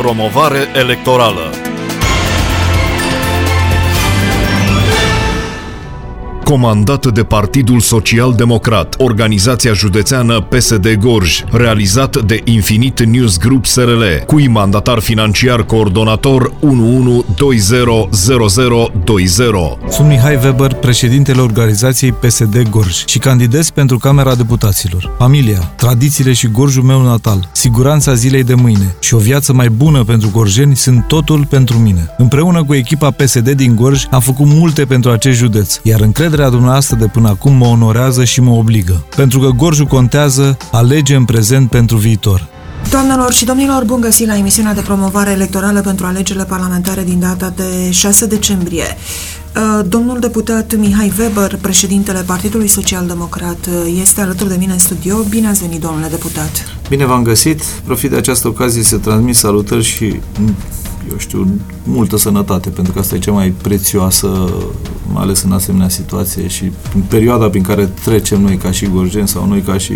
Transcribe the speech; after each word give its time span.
promovare 0.00 0.68
electorală. 0.74 1.59
Comandat 6.44 7.12
de 7.12 7.22
Partidul 7.22 7.80
Social 7.80 8.34
Democrat, 8.34 8.94
organizația 8.98 9.72
județeană 9.72 10.40
PSD 10.40 10.94
Gorj, 10.94 11.44
realizat 11.50 12.24
de 12.24 12.40
Infinite 12.44 13.04
News 13.04 13.38
Group 13.38 13.66
SRL, 13.66 14.02
cui 14.26 14.48
mandatar 14.48 14.98
financiar 14.98 15.62
coordonator 15.62 16.52
11200020. 16.60 19.38
Sunt 19.88 20.08
Mihai 20.08 20.38
Weber, 20.44 20.74
președintele 20.74 21.40
organizației 21.40 22.12
PSD 22.12 22.68
Gorj 22.70 23.04
și 23.06 23.18
candidez 23.18 23.70
pentru 23.70 23.98
Camera 23.98 24.34
Deputaților. 24.34 25.14
Familia, 25.18 25.72
tradițiile 25.76 26.32
și 26.32 26.46
Gorjul 26.46 26.82
meu 26.82 27.02
natal, 27.02 27.48
siguranța 27.52 28.14
zilei 28.14 28.44
de 28.44 28.54
mâine 28.54 28.94
și 29.00 29.14
o 29.14 29.18
viață 29.18 29.52
mai 29.52 29.68
bună 29.68 30.04
pentru 30.04 30.30
gorjeni 30.32 30.76
sunt 30.76 31.08
totul 31.08 31.46
pentru 31.46 31.78
mine. 31.78 32.14
Împreună 32.18 32.64
cu 32.64 32.74
echipa 32.74 33.10
PSD 33.10 33.50
din 33.50 33.76
Gorj 33.76 34.04
am 34.10 34.20
făcut 34.20 34.46
multe 34.46 34.84
pentru 34.84 35.10
acest 35.10 35.38
județ, 35.38 35.78
iar 35.82 36.00
încrederea 36.00 36.39
Încrederea 36.40 36.66
dumneavoastră 36.68 37.06
de 37.06 37.20
până 37.20 37.28
acum 37.28 37.56
mă 37.56 37.66
onorează 37.66 38.24
și 38.24 38.40
mă 38.40 38.50
obligă. 38.50 39.04
Pentru 39.16 39.38
că 39.38 39.48
Gorjul 39.48 39.86
contează, 39.86 40.56
alege 40.72 41.14
în 41.14 41.24
prezent 41.24 41.70
pentru 41.70 41.96
viitor. 41.96 42.48
Doamnelor 42.90 43.32
și 43.32 43.44
domnilor, 43.44 43.84
bun 43.84 44.00
găsit 44.00 44.26
la 44.26 44.36
emisiunea 44.36 44.74
de 44.74 44.80
promovare 44.80 45.30
electorală 45.30 45.80
pentru 45.80 46.06
alegerile 46.06 46.44
parlamentare 46.44 47.02
din 47.04 47.18
data 47.18 47.52
de 47.56 47.90
6 47.90 48.26
decembrie. 48.26 48.84
Uh, 48.84 49.84
domnul 49.88 50.18
deputat 50.18 50.76
Mihai 50.76 51.12
Weber, 51.18 51.58
președintele 51.60 52.22
Partidului 52.26 52.68
Social 52.68 53.06
Democrat, 53.06 53.66
uh, 53.66 53.98
este 54.02 54.20
alături 54.20 54.48
de 54.48 54.56
mine 54.58 54.72
în 54.72 54.78
studio. 54.78 55.16
Bine 55.28 55.48
ați 55.48 55.60
venit, 55.60 55.80
domnule 55.80 56.08
deputat! 56.10 56.50
Bine 56.88 57.04
v-am 57.04 57.22
găsit! 57.22 57.62
Profit 57.84 58.10
de 58.10 58.16
această 58.16 58.48
ocazie 58.48 58.82
să 58.82 58.96
transmit 58.96 59.36
salutări 59.36 59.84
și 59.84 60.20
eu 61.10 61.18
știu, 61.18 61.48
multă 61.84 62.16
sănătate, 62.16 62.68
pentru 62.68 62.92
că 62.92 62.98
asta 62.98 63.14
e 63.14 63.18
cea 63.18 63.32
mai 63.32 63.54
prețioasă, 63.62 64.50
mai 65.12 65.22
ales 65.22 65.42
în 65.42 65.52
asemenea 65.52 65.88
situație 65.88 66.48
și 66.48 66.70
în 66.94 67.00
perioada 67.00 67.48
prin 67.48 67.62
care 67.62 67.90
trecem 68.04 68.40
noi 68.40 68.56
ca 68.56 68.70
și 68.70 68.86
gorjeni 68.86 69.28
sau 69.28 69.46
noi 69.46 69.60
ca 69.60 69.78
și 69.78 69.94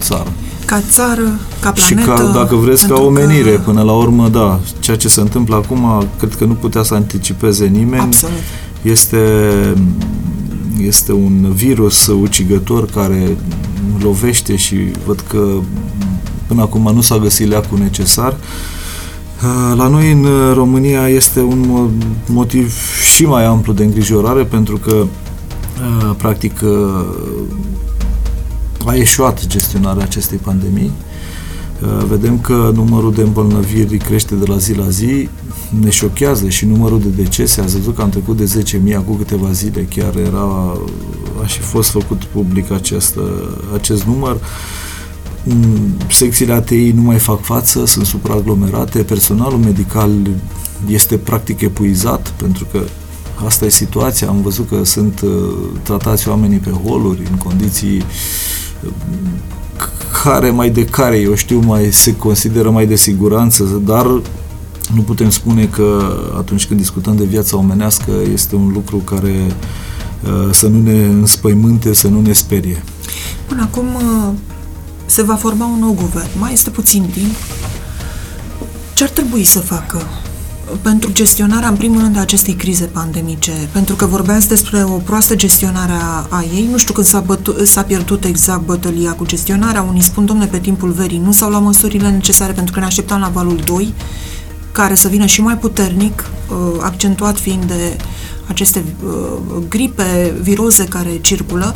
țară. 0.00 0.32
Ca 0.64 0.82
țară, 0.90 1.38
ca 1.60 1.72
planetă. 1.72 2.00
Și 2.00 2.06
ca, 2.06 2.30
dacă 2.34 2.54
vreți, 2.54 2.86
ca 2.86 2.94
omenire, 2.94 3.52
că... 3.52 3.60
până 3.60 3.82
la 3.82 3.92
urmă, 3.92 4.28
da, 4.28 4.60
ceea 4.80 4.96
ce 4.96 5.08
se 5.08 5.20
întâmplă 5.20 5.54
acum, 5.54 6.04
cred 6.18 6.34
că 6.34 6.44
nu 6.44 6.54
putea 6.54 6.82
să 6.82 6.94
anticipeze 6.94 7.66
nimeni. 7.66 8.02
Absolut. 8.02 8.36
Este, 8.82 9.18
este 10.80 11.12
un 11.12 11.52
virus 11.54 12.06
ucigător 12.06 12.86
care 12.86 13.36
lovește 14.02 14.56
și 14.56 14.76
văd 15.06 15.24
că 15.28 15.48
până 16.46 16.62
acum 16.62 16.90
nu 16.94 17.00
s-a 17.00 17.18
găsit 17.18 17.48
leacul 17.48 17.78
necesar. 17.78 18.32
Uh, 18.32 18.75
la 19.76 19.88
noi 19.88 20.12
în 20.12 20.26
România 20.54 21.08
este 21.08 21.40
un 21.40 21.90
motiv 22.26 22.74
și 23.14 23.24
mai 23.24 23.44
amplu 23.44 23.72
de 23.72 23.84
îngrijorare 23.84 24.44
pentru 24.44 24.76
că 24.76 25.06
practic 26.16 26.62
a 28.86 28.94
eșuat 28.94 29.46
gestionarea 29.46 30.04
acestei 30.04 30.38
pandemii. 30.38 30.90
Vedem 32.08 32.38
că 32.38 32.70
numărul 32.74 33.12
de 33.12 33.22
îmbolnăviri 33.22 33.96
crește 33.96 34.34
de 34.34 34.44
la 34.46 34.56
zi 34.56 34.74
la 34.74 34.88
zi, 34.88 35.28
ne 35.80 35.90
șochează 35.90 36.48
și 36.48 36.64
numărul 36.64 37.00
de 37.00 37.22
decese. 37.22 37.60
Ați 37.60 37.76
văzut 37.76 37.94
că 37.94 38.02
am 38.02 38.10
trecut 38.10 38.36
de 38.36 38.62
10.000 38.90 38.96
acum 38.96 39.16
câteva 39.16 39.50
zile, 39.52 39.88
chiar 39.94 40.16
era, 40.16 40.78
a 41.42 41.46
și 41.46 41.60
fost 41.60 41.90
făcut 41.90 42.24
public 42.24 42.70
acest, 42.70 43.18
acest 43.74 44.04
număr. 44.04 44.34
Uh, 44.34 44.40
secțiile 46.10 46.52
ATI 46.52 46.90
nu 46.90 47.02
mai 47.02 47.18
fac 47.18 47.42
față, 47.42 47.86
sunt 47.86 48.06
supraaglomerate, 48.06 48.98
personalul 48.98 49.58
medical 49.58 50.10
este 50.88 51.16
practic 51.16 51.60
epuizat 51.60 52.32
pentru 52.36 52.66
că 52.72 52.80
asta 53.44 53.64
e 53.64 53.68
situația. 53.68 54.28
Am 54.28 54.42
văzut 54.42 54.68
că 54.68 54.84
sunt 54.84 55.20
uh, 55.20 55.30
tratați 55.82 56.28
oamenii 56.28 56.58
pe 56.58 56.70
holuri 56.70 57.28
în 57.30 57.36
condiții 57.36 57.96
uh, 58.84 58.92
care 60.22 60.50
mai 60.50 60.70
de 60.70 60.84
care, 60.84 61.16
eu 61.16 61.34
știu, 61.34 61.60
mai 61.60 61.92
se 61.92 62.16
consideră 62.16 62.70
mai 62.70 62.86
de 62.86 62.96
siguranță, 62.96 63.64
dar 63.84 64.06
nu 64.94 65.00
putem 65.04 65.30
spune 65.30 65.64
că 65.64 66.16
atunci 66.36 66.66
când 66.66 66.80
discutăm 66.80 67.16
de 67.16 67.24
viața 67.24 67.56
omenească 67.56 68.12
este 68.32 68.54
un 68.54 68.70
lucru 68.72 68.96
care 68.96 69.46
uh, 70.24 70.48
să 70.50 70.66
nu 70.66 70.82
ne 70.82 71.04
înspăimânte, 71.04 71.94
să 71.94 72.08
nu 72.08 72.20
ne 72.20 72.32
sperie. 72.32 72.82
Până 73.46 73.62
acum 73.62 73.86
se 75.06 75.22
va 75.22 75.34
forma 75.34 75.66
un 75.66 75.78
nou 75.78 75.92
guvern. 75.92 76.28
Mai 76.38 76.52
este 76.52 76.70
puțin 76.70 77.10
timp. 77.12 77.34
Ce 78.94 79.04
ar 79.04 79.10
trebui 79.10 79.44
să 79.44 79.58
facă 79.60 80.02
pentru 80.82 81.12
gestionarea, 81.12 81.68
în 81.68 81.76
primul 81.76 82.00
rând, 82.00 82.16
a 82.16 82.20
acestei 82.20 82.54
crize 82.54 82.84
pandemice? 82.84 83.52
Pentru 83.72 83.94
că 83.94 84.06
vorbeați 84.06 84.48
despre 84.48 84.84
o 84.84 84.96
proastă 84.96 85.34
gestionare 85.34 85.92
a, 85.92 86.26
a 86.28 86.44
ei. 86.54 86.68
Nu 86.70 86.78
știu 86.78 86.92
când 86.92 87.06
s-a, 87.06 87.20
bătu- 87.20 87.64
s-a 87.64 87.82
pierdut 87.82 88.24
exact 88.24 88.64
bătălia 88.64 89.12
cu 89.12 89.26
gestionarea. 89.26 89.82
Unii 89.82 90.02
spun, 90.02 90.26
domne, 90.26 90.46
pe 90.46 90.58
timpul 90.58 90.90
verii 90.90 91.18
nu 91.18 91.32
s-au 91.32 91.50
luat 91.50 91.62
măsurile 91.62 92.10
necesare 92.10 92.52
pentru 92.52 92.74
că 92.74 92.80
ne 92.80 92.86
așteptam 92.86 93.20
la 93.20 93.28
valul 93.28 93.60
2, 93.64 93.94
care 94.72 94.94
să 94.94 95.08
vină 95.08 95.26
și 95.26 95.40
mai 95.40 95.58
puternic, 95.58 96.30
uh, 96.48 96.56
accentuat 96.80 97.38
fiind 97.38 97.64
de 97.64 97.96
aceste 98.46 98.84
uh, 99.06 99.62
gripe, 99.68 100.34
viroze 100.40 100.84
care 100.84 101.18
circulă. 101.20 101.74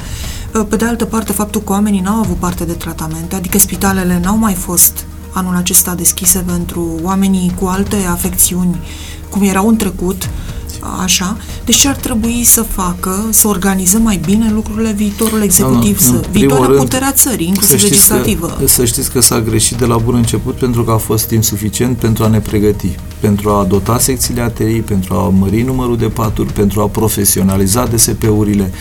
Uh, 0.54 0.66
pe 0.68 0.76
de 0.76 0.84
altă 0.84 1.04
parte, 1.04 1.32
faptul 1.32 1.60
că 1.60 1.72
oamenii 1.72 2.00
n-au 2.00 2.20
avut 2.20 2.36
parte 2.36 2.64
de 2.64 2.72
tratamente, 2.72 3.34
adică 3.34 3.58
spitalele 3.58 4.20
n-au 4.22 4.36
mai 4.36 4.54
fost 4.54 5.04
anul 5.32 5.56
acesta 5.56 5.94
deschise 5.94 6.38
pentru 6.38 6.98
oamenii 7.02 7.52
cu 7.60 7.66
alte 7.66 7.96
afecțiuni, 8.10 8.80
cum 9.28 9.42
erau 9.42 9.68
în 9.68 9.76
trecut, 9.76 10.30
așa. 11.02 11.36
Deci 11.64 11.76
ce 11.76 11.88
ar 11.88 11.96
trebui 11.96 12.44
să 12.44 12.62
facă, 12.62 13.26
să 13.30 13.48
organizăm 13.48 14.02
mai 14.02 14.20
bine 14.24 14.50
lucrurile 14.52 14.92
viitorul 14.92 15.42
executiv, 15.42 16.00
no, 16.06 16.12
no, 16.12 16.20
să, 16.20 16.28
viitoarea 16.30 16.66
rând, 16.66 16.78
puterea 16.78 17.12
țării, 17.12 17.46
inclusiv 17.46 17.78
să 17.78 17.84
legislativă. 17.84 18.56
Că, 18.58 18.66
să 18.66 18.84
știți 18.84 19.10
că 19.10 19.20
s-a 19.20 19.40
greșit 19.40 19.76
de 19.76 19.84
la 19.84 19.96
bun 19.96 20.14
început 20.14 20.54
pentru 20.54 20.84
că 20.84 20.90
a 20.90 20.96
fost 20.96 21.30
insuficient 21.30 21.96
pentru 21.96 22.24
a 22.24 22.26
ne 22.26 22.40
pregăti, 22.40 22.94
pentru 23.20 23.50
a 23.50 23.64
dota 23.64 23.98
secțiile 23.98 24.40
ATI, 24.40 24.80
pentru 24.80 25.14
a 25.14 25.28
mări 25.28 25.62
numărul 25.62 25.96
de 25.96 26.08
paturi, 26.08 26.52
pentru 26.52 26.80
a 26.80 26.86
profesionaliza 26.86 27.84
DSP-urile 27.84 28.72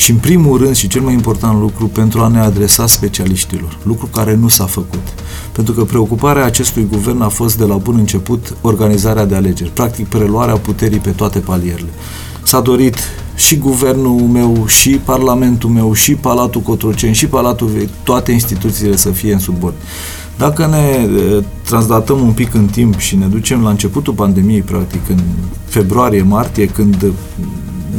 și 0.00 0.10
în 0.10 0.16
primul 0.16 0.58
rând 0.58 0.74
și 0.74 0.88
cel 0.88 1.00
mai 1.00 1.12
important 1.12 1.60
lucru 1.60 1.86
pentru 1.86 2.20
a 2.20 2.28
ne 2.28 2.38
adresa 2.38 2.86
specialiștilor, 2.86 3.78
lucru 3.82 4.06
care 4.06 4.34
nu 4.34 4.48
s-a 4.48 4.64
făcut. 4.64 5.02
Pentru 5.52 5.74
că 5.74 5.84
preocuparea 5.84 6.44
acestui 6.44 6.86
guvern 6.90 7.20
a 7.20 7.28
fost 7.28 7.58
de 7.58 7.64
la 7.64 7.76
bun 7.76 7.96
început 7.98 8.56
organizarea 8.60 9.24
de 9.24 9.34
alegeri, 9.34 9.70
practic 9.70 10.06
preluarea 10.06 10.54
puterii 10.54 10.98
pe 10.98 11.10
toate 11.10 11.38
palierele. 11.38 11.88
S-a 12.42 12.60
dorit 12.60 12.96
și 13.36 13.56
guvernul 13.56 14.20
meu, 14.20 14.66
și 14.66 14.90
parlamentul 14.90 15.70
meu, 15.70 15.92
și 15.92 16.14
Palatul 16.14 16.60
Cotroceni, 16.60 17.14
și 17.14 17.26
Palatul 17.26 17.66
Vechi, 17.66 18.02
toate 18.02 18.32
instituțiile 18.32 18.96
să 18.96 19.10
fie 19.10 19.32
în 19.32 19.38
subord. 19.38 19.74
Dacă 20.38 20.66
ne 20.66 21.08
transdatăm 21.64 22.20
un 22.20 22.32
pic 22.32 22.54
în 22.54 22.66
timp 22.66 22.98
și 22.98 23.16
ne 23.16 23.26
ducem 23.26 23.62
la 23.62 23.70
începutul 23.70 24.12
pandemiei, 24.12 24.62
practic 24.62 25.08
în 25.08 25.20
februarie-martie, 25.64 26.66
când 26.66 27.12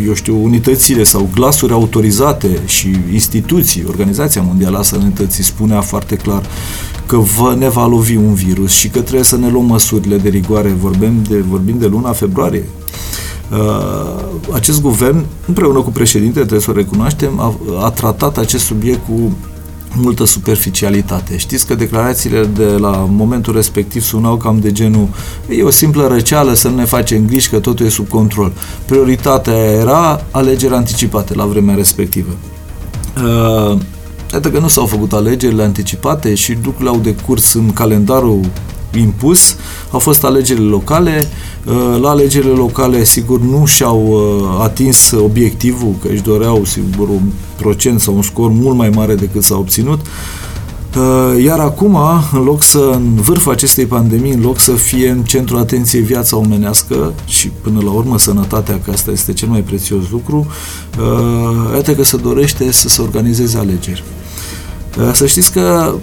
eu 0.05 0.13
știu, 0.13 0.43
unitățile 0.43 1.03
sau 1.03 1.29
glasuri 1.33 1.73
autorizate 1.73 2.59
și 2.65 2.95
instituții, 3.13 3.83
Organizația 3.87 4.41
Mondială 4.41 4.77
a 4.77 4.81
Sănătății 4.81 5.43
spunea 5.43 5.81
foarte 5.81 6.15
clar 6.15 6.43
că 7.05 7.17
vă, 7.17 7.55
ne 7.57 7.69
va 7.69 7.87
lovi 7.87 8.15
un 8.15 8.33
virus 8.33 8.71
și 8.71 8.89
că 8.89 9.01
trebuie 9.01 9.23
să 9.23 9.37
ne 9.37 9.49
luăm 9.49 9.65
măsurile 9.65 10.17
de 10.17 10.29
rigoare. 10.29 10.69
Vorbim 10.69 11.23
de, 11.29 11.39
vorbim 11.39 11.79
de 11.79 11.87
luna 11.87 12.11
februarie. 12.11 12.63
Uh, 13.51 14.23
acest 14.53 14.81
guvern, 14.81 15.25
împreună 15.47 15.79
cu 15.79 15.89
președintele, 15.89 16.45
trebuie 16.45 16.61
să 16.61 16.71
o 16.71 16.73
recunoaștem, 16.73 17.39
a, 17.39 17.53
a 17.83 17.89
tratat 17.89 18.37
acest 18.37 18.65
subiect 18.65 19.05
cu 19.05 19.35
multă 19.95 20.25
superficialitate. 20.25 21.37
Știți 21.37 21.67
că 21.67 21.75
declarațiile 21.75 22.45
de 22.45 22.65
la 22.65 23.07
momentul 23.09 23.53
respectiv 23.53 24.03
sunau 24.03 24.37
cam 24.37 24.59
de 24.59 24.71
genul 24.71 25.07
e 25.49 25.63
o 25.63 25.69
simplă 25.69 26.07
răceală 26.07 26.53
să 26.53 26.67
nu 26.67 26.75
ne 26.75 26.85
facem 26.85 27.25
griji 27.25 27.49
că 27.49 27.59
totul 27.59 27.85
e 27.85 27.89
sub 27.89 28.07
control. 28.07 28.51
Prioritatea 28.85 29.53
era 29.53 30.25
alegeri 30.31 30.73
anticipate 30.73 31.35
la 31.35 31.45
vremea 31.45 31.75
respectivă. 31.75 32.31
Uh, 33.17 33.79
iată 34.33 34.49
că 34.49 34.59
nu 34.59 34.67
s-au 34.67 34.85
făcut 34.85 35.13
alegerile 35.13 35.63
anticipate 35.63 36.35
și 36.35 36.57
lucrurile 36.63 36.89
au 36.89 36.99
decurs 36.99 37.53
în 37.53 37.73
calendarul 37.73 38.39
impus. 38.99 39.55
Au 39.89 39.99
fost 39.99 40.23
alegerile 40.23 40.69
locale. 40.69 41.27
Uh, 41.65 41.99
la 42.01 42.09
alegerile 42.09 42.53
locale, 42.53 43.03
sigur, 43.03 43.39
nu 43.39 43.65
și-au 43.65 44.07
uh, 44.07 44.59
atins 44.61 45.11
obiectivul, 45.11 45.95
că 46.01 46.07
își 46.11 46.21
doreau, 46.21 46.65
sigur, 46.65 47.09
un 47.09 47.21
procent 47.55 47.99
sau 47.99 48.15
un 48.15 48.21
scor 48.21 48.49
mult 48.49 48.77
mai 48.77 48.89
mare 48.89 49.15
decât 49.15 49.43
s-a 49.43 49.57
obținut. 49.57 49.99
Uh, 50.97 51.43
iar 51.43 51.59
acum, 51.59 51.97
în 52.33 52.43
loc 52.43 52.63
să, 52.63 52.89
în 52.93 53.13
vârful 53.15 53.51
acestei 53.51 53.85
pandemii, 53.85 54.31
în 54.31 54.41
loc 54.41 54.59
să 54.59 54.71
fie 54.71 55.09
în 55.09 55.23
centrul 55.23 55.59
atenției 55.59 56.01
viața 56.01 56.37
omenească 56.37 57.13
și 57.25 57.51
până 57.61 57.79
la 57.83 57.91
urmă 57.91 58.17
sănătatea, 58.17 58.79
că 58.83 58.91
asta 58.91 59.11
este 59.11 59.33
cel 59.33 59.47
mai 59.47 59.61
prețios 59.61 60.09
lucru, 60.11 60.47
iată 61.73 61.93
că 61.93 62.03
se 62.03 62.17
dorește 62.17 62.71
să 62.71 62.87
se 62.87 63.01
organizeze 63.01 63.57
alegeri. 63.57 64.03
Să 65.13 65.25
știți 65.25 65.51
că 65.51 65.95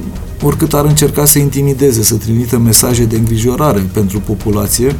oricât 0.43 0.75
ar 0.75 0.85
încerca 0.85 1.25
să 1.25 1.39
intimideze, 1.39 2.03
să 2.03 2.15
trimită 2.15 2.59
mesaje 2.59 3.05
de 3.05 3.17
îngrijorare 3.17 3.91
pentru 3.93 4.21
populație, 4.21 4.97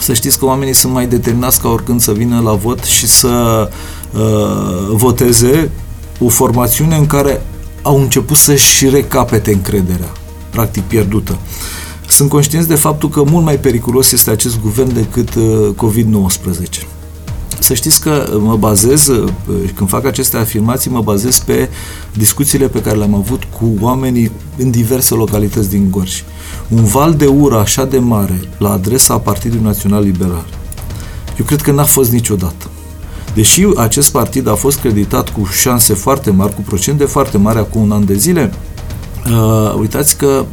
să 0.00 0.14
știți 0.14 0.38
că 0.38 0.44
oamenii 0.44 0.74
sunt 0.74 0.92
mai 0.92 1.06
determinați 1.06 1.60
ca 1.60 1.68
oricând 1.68 2.00
să 2.00 2.12
vină 2.12 2.40
la 2.40 2.52
vot 2.52 2.84
și 2.84 3.06
să 3.06 3.68
uh, 4.12 4.20
voteze 4.90 5.70
o 6.20 6.28
formațiune 6.28 6.96
în 6.96 7.06
care 7.06 7.42
au 7.82 8.00
început 8.00 8.36
să-și 8.36 8.88
recapete 8.88 9.52
încrederea, 9.52 10.12
practic 10.50 10.82
pierdută. 10.82 11.38
Sunt 12.08 12.28
conștienți 12.28 12.68
de 12.68 12.74
faptul 12.74 13.08
că 13.08 13.22
mult 13.22 13.44
mai 13.44 13.58
periculos 13.58 14.12
este 14.12 14.30
acest 14.30 14.60
guvern 14.60 14.94
decât 14.94 15.34
uh, 15.34 15.68
COVID-19. 15.76 16.86
Să 17.66 17.74
știți 17.74 18.00
că 18.00 18.38
mă 18.40 18.56
bazez, 18.56 19.06
uh, 19.06 19.32
când 19.74 19.88
fac 19.88 20.04
aceste 20.04 20.36
afirmații, 20.36 20.90
mă 20.90 21.00
bazez 21.00 21.38
pe 21.38 21.68
discuțiile 22.12 22.68
pe 22.68 22.80
care 22.80 22.96
le-am 22.96 23.14
avut 23.14 23.42
cu 23.58 23.74
oamenii 23.80 24.30
în 24.56 24.70
diverse 24.70 25.14
localități 25.14 25.68
din 25.68 25.90
Gorj. 25.90 26.22
Un 26.68 26.84
val 26.84 27.14
de 27.14 27.26
ură 27.26 27.58
așa 27.58 27.84
de 27.84 27.98
mare 27.98 28.40
la 28.58 28.72
adresa 28.72 29.18
Partidului 29.18 29.64
Național 29.64 30.02
Liberal, 30.02 30.46
eu 31.38 31.44
cred 31.44 31.60
că 31.60 31.70
n-a 31.70 31.84
fost 31.84 32.12
niciodată. 32.12 32.70
Deși 33.34 33.66
acest 33.76 34.10
partid 34.10 34.48
a 34.48 34.54
fost 34.54 34.78
creditat 34.78 35.28
cu 35.28 35.44
șanse 35.44 35.94
foarte 35.94 36.30
mari, 36.30 36.54
cu 36.54 36.60
procente 36.60 37.04
foarte 37.04 37.38
mari 37.38 37.58
acum 37.58 37.82
un 37.82 37.92
an 37.92 38.04
de 38.04 38.14
zile, 38.14 38.52
uh, 39.26 39.74
uitați 39.78 40.16
că 40.16 40.26
uh, 40.26 40.46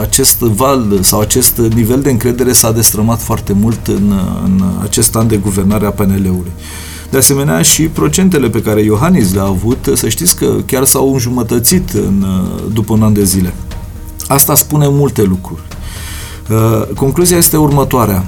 acest 0.00 0.38
val 0.38 0.98
sau 1.00 1.20
acest 1.20 1.58
nivel 1.58 2.00
de 2.00 2.10
încredere 2.10 2.52
s-a 2.52 2.72
destrămat 2.72 3.20
foarte 3.20 3.52
mult 3.52 3.86
în, 3.86 4.12
în 4.44 4.62
acest 4.82 5.16
an 5.16 5.28
de 5.28 5.36
guvernare 5.36 5.86
a 5.86 5.90
PNL-ului. 5.90 6.52
De 7.10 7.16
asemenea, 7.16 7.62
și 7.62 7.82
procentele 7.82 8.48
pe 8.48 8.62
care 8.62 8.82
Iohannis 8.82 9.34
le-a 9.34 9.44
avut, 9.44 9.90
să 9.94 10.08
știți 10.08 10.36
că 10.36 10.54
chiar 10.66 10.84
s-au 10.84 11.12
înjumătățit 11.12 11.90
în, 11.90 12.24
după 12.72 12.92
un 12.92 13.02
an 13.02 13.12
de 13.12 13.24
zile. 13.24 13.54
Asta 14.28 14.54
spune 14.54 14.88
multe 14.88 15.22
lucruri. 15.22 15.62
Uh, 16.50 16.86
concluzia 16.94 17.36
este 17.36 17.56
următoarea. 17.56 18.26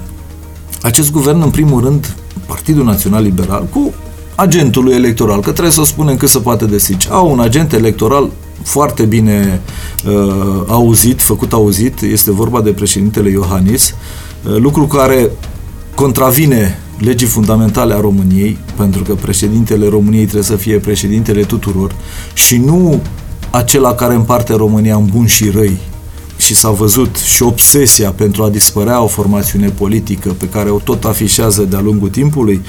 Acest 0.82 1.12
guvern, 1.12 1.40
în 1.40 1.50
primul 1.50 1.80
rând, 1.80 2.16
Partidul 2.46 2.84
Național 2.84 3.22
Liberal, 3.22 3.66
cu 3.70 3.92
agentul 4.34 4.90
electoral, 4.90 5.40
că 5.40 5.50
trebuie 5.50 5.72
să 5.72 5.80
o 5.80 5.84
spunem 5.84 6.16
cât 6.16 6.28
se 6.28 6.38
poate 6.38 6.64
de 6.64 6.78
sici, 6.78 7.08
au 7.08 7.30
un 7.30 7.40
agent 7.40 7.72
electoral 7.72 8.30
foarte 8.64 9.02
bine 9.02 9.60
uh, 10.06 10.62
auzit, 10.66 11.22
făcut 11.22 11.52
auzit, 11.52 12.00
este 12.00 12.30
vorba 12.30 12.60
de 12.60 12.70
președintele 12.70 13.30
Iohannis, 13.30 13.94
uh, 14.44 14.56
lucru 14.56 14.86
care 14.86 15.30
contravine 15.94 16.78
legii 16.98 17.26
fundamentale 17.26 17.94
a 17.94 18.00
României, 18.00 18.58
pentru 18.76 19.02
că 19.02 19.14
președintele 19.14 19.88
României 19.88 20.22
trebuie 20.22 20.42
să 20.42 20.56
fie 20.56 20.78
președintele 20.78 21.42
tuturor 21.42 21.94
și 22.34 22.56
nu 22.56 23.02
acela 23.50 23.94
care 23.94 24.14
împarte 24.14 24.54
România 24.54 24.96
în 24.96 25.06
bun 25.12 25.26
și 25.26 25.50
răi, 25.50 25.78
și 26.36 26.54
s-a 26.54 26.70
văzut 26.70 27.16
și 27.16 27.42
obsesia 27.42 28.10
pentru 28.10 28.42
a 28.42 28.48
dispărea 28.48 29.02
o 29.02 29.06
formațiune 29.06 29.68
politică 29.68 30.34
pe 30.38 30.48
care 30.48 30.70
o 30.70 30.78
tot 30.78 31.04
afișează 31.04 31.62
de-a 31.62 31.80
lungul 31.80 32.08
timpului, 32.08 32.62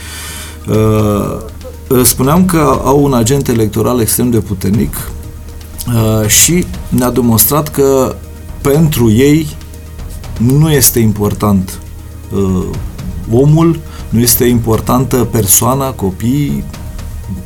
uh, 0.68 2.04
spuneam 2.04 2.46
că 2.46 2.82
au 2.84 3.04
un 3.04 3.14
agent 3.14 3.48
electoral 3.48 4.00
extrem 4.00 4.30
de 4.30 4.40
puternic 4.40 4.94
uh, 4.94 5.23
și 6.28 6.66
ne-a 6.90 7.12
demonstrat 7.12 7.70
că 7.70 8.16
pentru 8.62 9.12
ei 9.12 9.56
nu 10.38 10.72
este 10.72 11.00
important 11.00 11.80
uh, 12.36 12.66
omul, 13.32 13.80
nu 14.10 14.20
este 14.20 14.46
importantă 14.46 15.28
persoana, 15.32 15.92
copiii, 15.92 16.64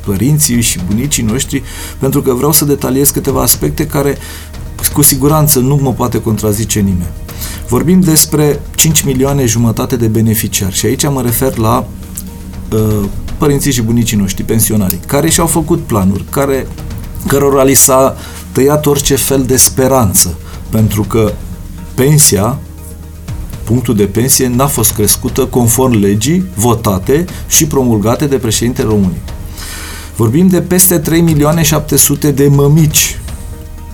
părinții 0.06 0.60
și 0.60 0.78
bunicii 0.86 1.22
noștri, 1.22 1.62
pentru 1.98 2.22
că 2.22 2.32
vreau 2.32 2.52
să 2.52 2.64
detaliez 2.64 3.10
câteva 3.10 3.42
aspecte 3.42 3.86
care 3.86 4.18
cu 4.92 5.02
siguranță 5.02 5.58
nu 5.58 5.78
mă 5.82 5.92
poate 5.92 6.20
contrazice 6.20 6.80
nimeni. 6.80 7.10
Vorbim 7.68 8.00
despre 8.00 8.60
5 8.74 9.02
milioane 9.02 9.44
jumătate 9.44 9.96
de 9.96 10.06
beneficiari 10.06 10.74
și 10.74 10.86
aici 10.86 11.08
mă 11.08 11.22
refer 11.22 11.56
la 11.56 11.86
uh, 12.72 13.04
părinții 13.38 13.72
și 13.72 13.82
bunicii 13.82 14.16
noștri, 14.16 14.44
pensionarii, 14.44 15.00
care 15.06 15.28
și-au 15.28 15.46
făcut 15.46 15.80
planuri, 15.80 16.24
care, 16.30 16.66
cărora 17.28 17.62
li 17.62 17.74
s-a 17.74 18.16
tăiat 18.52 18.86
orice 18.86 19.16
fel 19.16 19.42
de 19.42 19.56
speranță, 19.56 20.38
pentru 20.70 21.02
că 21.02 21.32
pensia, 21.94 22.58
punctul 23.64 23.96
de 23.96 24.04
pensie, 24.04 24.48
n-a 24.48 24.66
fost 24.66 24.92
crescută 24.92 25.46
conform 25.46 26.00
legii 26.00 26.44
votate 26.54 27.24
și 27.48 27.66
promulgate 27.66 28.26
de 28.26 28.36
președintele 28.36 28.88
României. 28.88 29.22
Vorbim 30.16 30.48
de 30.48 30.60
peste 30.60 30.98
3 30.98 31.20
milioane 31.20 31.62
700 31.62 32.30
de 32.30 32.48
mămici 32.48 33.20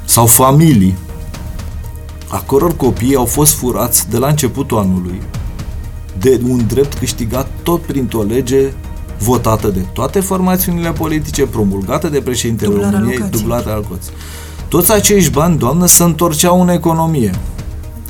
sau 0.05 0.27
familii 0.27 0.97
a 2.29 2.43
căror 2.47 2.77
copii 2.77 3.15
au 3.15 3.25
fost 3.25 3.53
furați 3.53 4.11
de 4.11 4.19
la 4.19 4.29
începutul 4.29 4.79
anului 4.79 5.21
de 6.19 6.41
un 6.49 6.65
drept 6.67 6.99
câștigat 6.99 7.49
tot 7.63 7.81
printr-o 7.81 8.23
lege 8.23 8.73
votată 9.19 9.69
de 9.69 9.81
toate 9.93 10.21
formațiunile 10.21 10.93
politice, 10.93 11.47
promulgată 11.47 12.09
de 12.09 12.21
președintele 12.21 12.71
Dublarea 12.71 12.99
României, 12.99 13.29
dublată 13.31 13.71
alocații. 13.71 14.13
Toți 14.69 14.93
acești 14.93 15.31
bani, 15.31 15.59
doamnă, 15.59 15.87
se 15.87 16.03
întorceau 16.03 16.61
în 16.61 16.69
economie, 16.69 17.31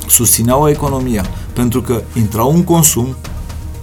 susțineau 0.07 0.69
economia, 0.69 1.25
pentru 1.53 1.81
că 1.81 2.01
intrau 2.17 2.53
în 2.53 2.63
consum, 2.63 3.15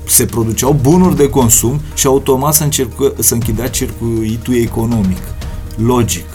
se 0.06 0.24
produceau 0.24 0.78
bunuri 0.80 1.16
de 1.16 1.28
consum 1.28 1.80
și 1.94 2.06
automat 2.06 2.54
se, 2.54 2.64
încercă, 2.64 3.12
se 3.18 3.34
închidea 3.34 3.68
circuitul 3.68 4.54
economic, 4.54 5.22
logic. 5.76 6.26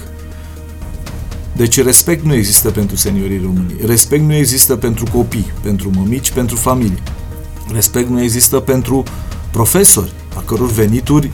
Deci 1.55 1.81
respect 1.81 2.25
nu 2.25 2.33
există 2.33 2.69
pentru 2.69 2.95
seniorii 2.95 3.41
României. 3.43 3.85
Respect 3.85 4.23
nu 4.23 4.33
există 4.33 4.75
pentru 4.75 5.05
copii, 5.13 5.51
pentru 5.61 5.91
mămici, 5.95 6.31
pentru 6.31 6.55
familii. 6.55 7.03
Respect 7.73 8.09
nu 8.09 8.21
există 8.21 8.59
pentru 8.59 9.03
profesori, 9.57 10.11
a 10.35 10.41
căror 10.45 10.71
venituri 10.71 11.31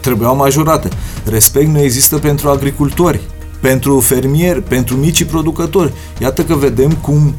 trebuiau 0.00 0.36
majorate. 0.36 0.88
Respect 1.24 1.68
nu 1.68 1.80
există 1.80 2.18
pentru 2.18 2.48
agricultori, 2.48 3.20
pentru 3.60 4.00
fermieri, 4.00 4.62
pentru 4.62 4.96
micii 4.96 5.24
producători. 5.24 5.92
Iată 6.20 6.44
că 6.44 6.54
vedem 6.54 6.92
cum 6.92 7.34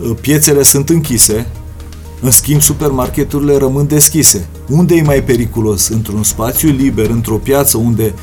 uh, 0.00 0.10
piețele 0.20 0.62
sunt 0.62 0.88
închise, 0.88 1.46
în 2.20 2.30
schimb 2.30 2.60
supermarketurile 2.60 3.56
rămân 3.56 3.86
deschise. 3.86 4.48
Unde 4.68 4.94
e 4.94 5.02
mai 5.02 5.22
periculos? 5.22 5.88
Într-un 5.88 6.22
spațiu 6.22 6.70
liber, 6.70 7.10
într-o 7.10 7.36
piață 7.36 7.76
unde 7.76 8.14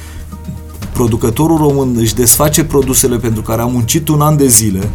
producătorul 0.94 1.58
român 1.58 1.96
își 1.98 2.16
desface 2.16 2.64
produsele 2.64 3.18
pentru 3.18 3.42
care 3.42 3.62
a 3.62 3.66
muncit 3.66 4.08
un 4.08 4.22
an 4.22 4.38
de 4.38 4.48
zile 4.48 4.90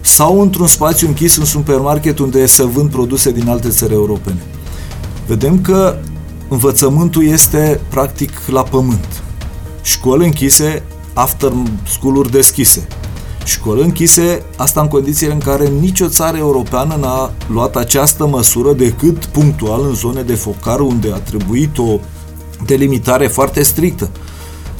sau 0.00 0.40
într-un 0.40 0.66
spațiu 0.66 1.06
închis 1.06 1.36
în 1.36 1.44
supermarket 1.44 2.18
unde 2.18 2.46
se 2.46 2.64
vând 2.64 2.90
produse 2.90 3.30
din 3.32 3.48
alte 3.48 3.68
țări 3.68 3.92
europene. 3.92 4.42
Vedem 5.26 5.60
că 5.60 5.96
învățământul 6.48 7.26
este 7.26 7.80
practic 7.88 8.30
la 8.46 8.62
pământ. 8.62 9.22
Școli 9.82 10.24
închise, 10.24 10.82
after 11.14 11.52
school-uri 11.86 12.30
deschise. 12.30 12.86
Școli 13.44 13.82
închise, 13.82 14.44
asta 14.56 14.80
în 14.80 14.88
condițiile 14.88 15.32
în 15.32 15.38
care 15.38 15.68
nicio 15.68 16.08
țară 16.08 16.36
europeană 16.36 16.94
n-a 16.94 17.32
luat 17.52 17.76
această 17.76 18.26
măsură 18.26 18.72
decât 18.72 19.24
punctual 19.24 19.84
în 19.84 19.94
zone 19.94 20.22
de 20.22 20.34
focar 20.34 20.80
unde 20.80 21.12
a 21.12 21.18
trebuit 21.18 21.78
o 21.78 21.98
delimitare 22.66 23.26
foarte 23.26 23.62
strictă. 23.62 24.10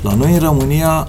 La 0.01 0.15
noi 0.15 0.33
în 0.33 0.39
România 0.39 1.09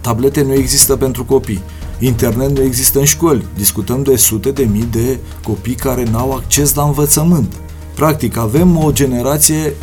tablete 0.00 0.42
nu 0.42 0.52
există 0.52 0.96
pentru 0.96 1.24
copii. 1.24 1.62
Internet 1.98 2.58
nu 2.58 2.62
există 2.62 2.98
în 2.98 3.04
școli. 3.04 3.44
Discutăm 3.56 4.02
de 4.02 4.16
sute 4.16 4.50
de 4.50 4.68
mii 4.72 4.88
de 4.90 5.18
copii 5.42 5.74
care 5.74 6.04
n-au 6.10 6.32
acces 6.32 6.74
la 6.74 6.82
învățământ. 6.82 7.54
Practic, 7.98 8.36
avem 8.36 8.76
o 8.84 8.92
generație 8.92 9.74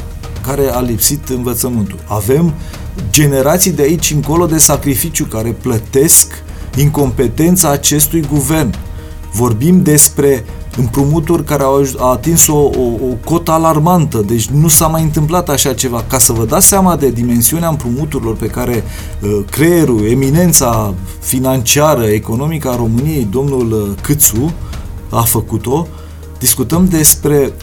care 0.48 0.69
a 0.74 0.79
lipsit 0.79 1.29
învățământul. 1.29 2.00
Avem 2.07 2.53
generații 3.12 3.72
de 3.72 3.81
aici 3.81 4.12
încolo 4.12 4.45
de 4.45 4.57
sacrificiu 4.57 5.25
care 5.25 5.50
plătesc 5.50 6.43
incompetența 6.77 7.69
acestui 7.69 8.27
guvern. 8.31 8.75
Vorbim 9.34 9.81
despre 9.81 10.45
împrumuturi 10.77 11.43
care 11.43 11.63
au 11.63 11.86
atins 12.12 12.48
o, 12.48 12.57
o, 12.57 12.81
o 13.10 13.13
cotă 13.24 13.51
alarmantă, 13.51 14.24
deci 14.27 14.45
nu 14.45 14.67
s-a 14.67 14.88
mai 14.88 15.03
întâmplat 15.03 15.50
așa 15.50 15.74
ceva. 15.74 16.03
Ca 16.07 16.17
să 16.17 16.34
vă 16.34 16.45
dați 16.45 16.67
seama 16.67 16.95
de 16.95 17.10
dimensiunea 17.10 17.69
împrumuturilor 17.69 18.36
pe 18.36 18.48
care 18.48 18.84
uh, 19.22 19.39
creierul, 19.51 20.05
eminența 20.05 20.93
financiară, 21.19 22.03
economică 22.03 22.69
a 22.69 22.75
României, 22.75 23.27
domnul 23.31 23.72
uh, 23.72 24.01
Câțu, 24.01 24.53
a 25.10 25.22
făcut-o, 25.22 25.88
discutăm 26.39 26.88
despre 26.88 27.53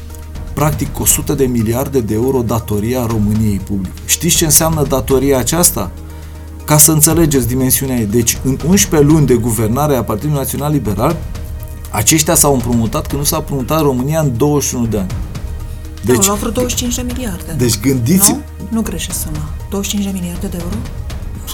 practic 0.54 1.00
100 1.00 1.34
de 1.34 1.44
miliarde 1.44 2.00
de 2.00 2.14
euro 2.14 2.42
datoria 2.42 3.06
României 3.06 3.56
publică. 3.56 3.94
Știți 4.04 4.36
ce 4.36 4.44
înseamnă 4.44 4.82
datoria 4.88 5.38
aceasta? 5.38 5.90
Ca 6.64 6.78
să 6.78 6.92
înțelegeți 6.92 7.46
dimensiunea 7.46 7.96
ei. 7.96 8.06
Deci, 8.06 8.38
în 8.44 8.58
11 8.68 9.10
luni 9.10 9.26
de 9.26 9.34
guvernare 9.34 9.96
a 9.96 10.04
Partidului 10.04 10.36
Național 10.36 10.72
Liberal, 10.72 11.16
aceștia 11.90 12.34
s-au 12.34 12.52
împrumutat 12.52 13.06
că 13.06 13.16
nu 13.16 13.22
s-a 13.22 13.36
împrumutat 13.36 13.80
România 13.80 14.20
în 14.20 14.36
21 14.36 14.86
de 14.86 14.98
ani. 14.98 15.10
Deci, 16.04 16.26
da, 16.26 16.32
vreo 16.32 16.50
25 16.50 16.94
de 16.94 17.02
miliarde. 17.02 17.52
Deci 17.56 17.80
gândiți... 17.80 18.30
Nu? 18.30 18.40
Nu 18.68 18.82
greșesc 18.82 19.20
suma. 19.20 19.48
25 19.70 20.12
de 20.12 20.18
miliarde 20.18 20.46
de 20.46 20.56
euro? 20.60 20.74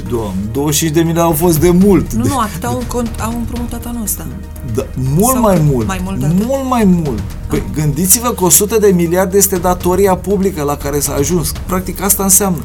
Doamne, 0.08 0.40
25 0.52 0.92
de 0.94 1.00
milioane 1.02 1.28
au 1.28 1.34
fost 1.34 1.60
de 1.60 1.70
mult. 1.70 2.12
Nu, 2.12 2.24
nu, 2.26 2.38
atât 2.38 2.64
au, 2.64 2.82
cont, 2.86 3.10
au 3.20 3.32
împrumutat 3.36 3.86
anul 3.86 4.02
ăsta. 4.02 4.26
Da, 4.74 4.86
mult 5.14 5.32
Sau 5.32 5.40
mai 5.42 5.60
mult. 5.70 5.86
mai 5.86 6.00
mult 6.04 6.18
de 6.18 6.26
atât? 6.26 6.46
mult 6.46 6.68
mai 6.68 6.84
mult. 6.84 7.22
Păi 7.48 7.62
gândiți-vă 7.74 8.28
că 8.28 8.44
100 8.44 8.76
de 8.78 8.92
miliarde 8.94 9.36
este 9.36 9.56
datoria 9.56 10.16
publică 10.16 10.62
la 10.62 10.76
care 10.76 11.00
s-a 11.00 11.12
ajuns. 11.14 11.52
Practic 11.66 12.02
asta 12.02 12.22
înseamnă. 12.22 12.58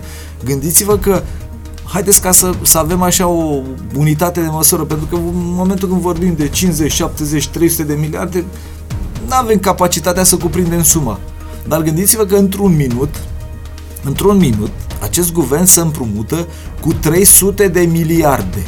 Gândiți-vă 0.46 0.98
că 0.98 1.22
haideți 1.84 2.22
ca 2.22 2.32
să, 2.32 2.54
să 2.62 2.78
avem 2.78 3.02
așa 3.02 3.28
o 3.28 3.62
unitate 3.98 4.40
de 4.40 4.48
măsură, 4.48 4.84
pentru 4.84 5.06
că 5.06 5.16
în 5.16 5.32
momentul 5.34 5.88
când 5.88 6.02
vorbim 6.02 6.34
de 6.38 6.48
50, 6.48 6.92
70, 6.92 7.48
300 7.48 7.84
de 7.84 7.94
miliarde, 7.94 8.44
nu 9.28 9.34
avem 9.36 9.60
capacitatea 9.60 10.24
să 10.24 10.36
cuprindem 10.38 10.84
suma. 10.84 11.20
Dar 11.68 11.82
gândiți-vă 11.82 12.24
că 12.24 12.36
într-un 12.36 12.76
minut, 12.76 13.24
într-un 14.04 14.38
minut, 14.38 14.72
acest 15.04 15.32
guvern 15.32 15.66
se 15.66 15.80
împrumută 15.80 16.48
cu 16.82 16.94
300 16.94 17.68
de 17.68 17.82
miliarde. 17.82 18.64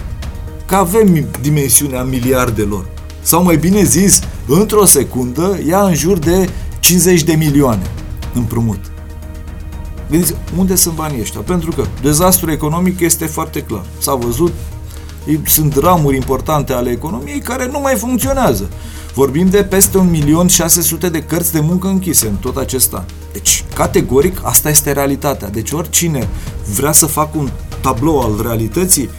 Că 0.66 0.76
avem 0.76 1.28
dimensiunea 1.42 2.04
miliardelor. 2.04 2.86
Sau 3.22 3.44
mai 3.44 3.58
bine 3.58 3.84
zis, 3.84 4.20
într-o 4.48 4.86
secundă 4.86 5.60
ia 5.68 5.82
în 5.82 5.94
jur 5.94 6.18
de 6.18 6.50
50 6.80 7.24
de 7.24 7.34
milioane 7.34 7.92
împrumut. 8.34 8.80
Gândiți, 10.10 10.36
unde 10.58 10.76
sunt 10.76 10.96
banii 10.96 11.22
ăștia? 11.22 11.42
Pentru 11.42 11.72
că 11.72 11.86
dezastrul 12.02 12.50
economic 12.50 13.00
este 13.00 13.26
foarte 13.26 13.62
clar. 13.62 13.86
S-a 13.98 14.14
văzut, 14.14 14.54
sunt 15.46 15.76
ramuri 15.76 16.16
importante 16.16 16.74
ale 16.74 16.90
economiei 16.90 17.40
care 17.40 17.70
nu 17.72 17.80
mai 17.80 17.96
funcționează. 17.96 18.70
Vorbim 19.16 19.50
de 19.50 19.64
peste 19.64 20.10
1.600.000 21.06 21.12
de 21.12 21.24
cărți 21.24 21.52
de 21.52 21.60
muncă 21.60 21.88
închise 21.88 22.28
în 22.28 22.36
tot 22.36 22.58
acest 22.58 22.94
an. 22.94 23.04
Deci, 23.32 23.64
categoric, 23.76 24.40
asta 24.44 24.70
este 24.70 24.92
realitatea. 24.92 25.50
Deci 25.50 25.72
oricine 25.72 26.28
vrea 26.76 26.92
să 26.92 27.06
facă 27.06 27.38
un 27.38 27.50
tablou 27.82 28.20
al 28.20 28.40
realității, 28.42 29.10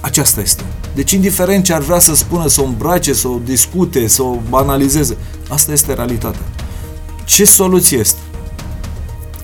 aceasta 0.00 0.40
este. 0.40 0.64
Deci, 0.94 1.10
indiferent 1.10 1.64
ce 1.64 1.72
ar 1.72 1.80
vrea 1.80 1.98
să 1.98 2.14
spună, 2.14 2.46
să 2.48 2.60
o 2.60 2.64
îmbrace, 2.64 3.12
să 3.12 3.28
o 3.28 3.38
discute, 3.44 4.06
să 4.06 4.22
o 4.22 4.38
analizeze, 4.50 5.16
asta 5.48 5.72
este 5.72 5.92
realitatea. 5.92 6.44
Ce 7.24 7.44
soluție 7.44 7.98
este? 7.98 8.20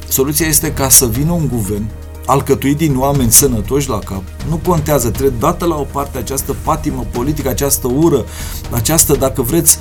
Soluția 0.09 0.47
este 0.47 0.73
ca 0.73 0.89
să 0.89 1.07
vină 1.07 1.33
un 1.33 1.49
guvern 1.49 1.91
alcătuit 2.29 2.77
din 2.77 2.97
oameni 2.99 3.33
sănătoși 3.33 3.89
la 3.89 3.99
cap. 3.99 4.23
Nu 4.49 4.61
contează, 4.67 5.11
trebuie 5.11 5.39
dată 5.39 5.65
la 5.65 5.75
o 5.75 5.87
parte 5.93 6.19
această 6.19 6.57
patimă 6.63 7.07
politică, 7.11 7.49
această 7.49 7.87
ură, 7.87 8.25
această, 8.71 9.15
dacă 9.15 9.43
vreți, 9.43 9.79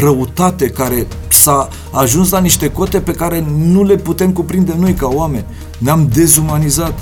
răutate 0.00 0.68
care 0.68 1.06
s-a 1.28 1.68
ajuns 1.92 2.30
la 2.30 2.38
niște 2.38 2.70
cote 2.70 3.00
pe 3.00 3.12
care 3.12 3.44
nu 3.56 3.84
le 3.84 3.96
putem 3.96 4.32
cuprinde 4.32 4.74
noi 4.78 4.94
ca 4.94 5.06
oameni. 5.06 5.44
Ne-am 5.78 6.08
dezumanizat. 6.12 6.98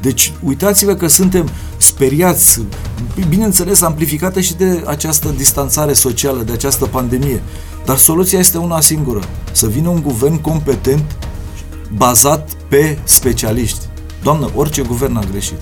Deci, 0.00 0.32
uitați-vă 0.44 0.94
că 0.94 1.06
suntem 1.06 1.48
speriați, 1.76 2.60
bineînțeles, 3.28 3.80
amplificată 3.80 4.40
și 4.40 4.54
de 4.54 4.82
această 4.86 5.34
distanțare 5.36 5.92
socială, 5.92 6.42
de 6.42 6.52
această 6.52 6.84
pandemie. 6.84 7.42
Dar 7.84 7.96
soluția 7.96 8.38
este 8.38 8.58
una 8.58 8.80
singură. 8.80 9.20
Să 9.52 9.66
vină 9.66 9.88
un 9.88 10.02
guvern 10.02 10.40
competent, 10.40 11.16
bazat 11.96 12.50
pe 12.68 12.98
specialiști. 13.04 13.78
Doamnă, 14.22 14.50
orice 14.54 14.82
guvern 14.82 15.16
a 15.16 15.24
greșit. 15.30 15.60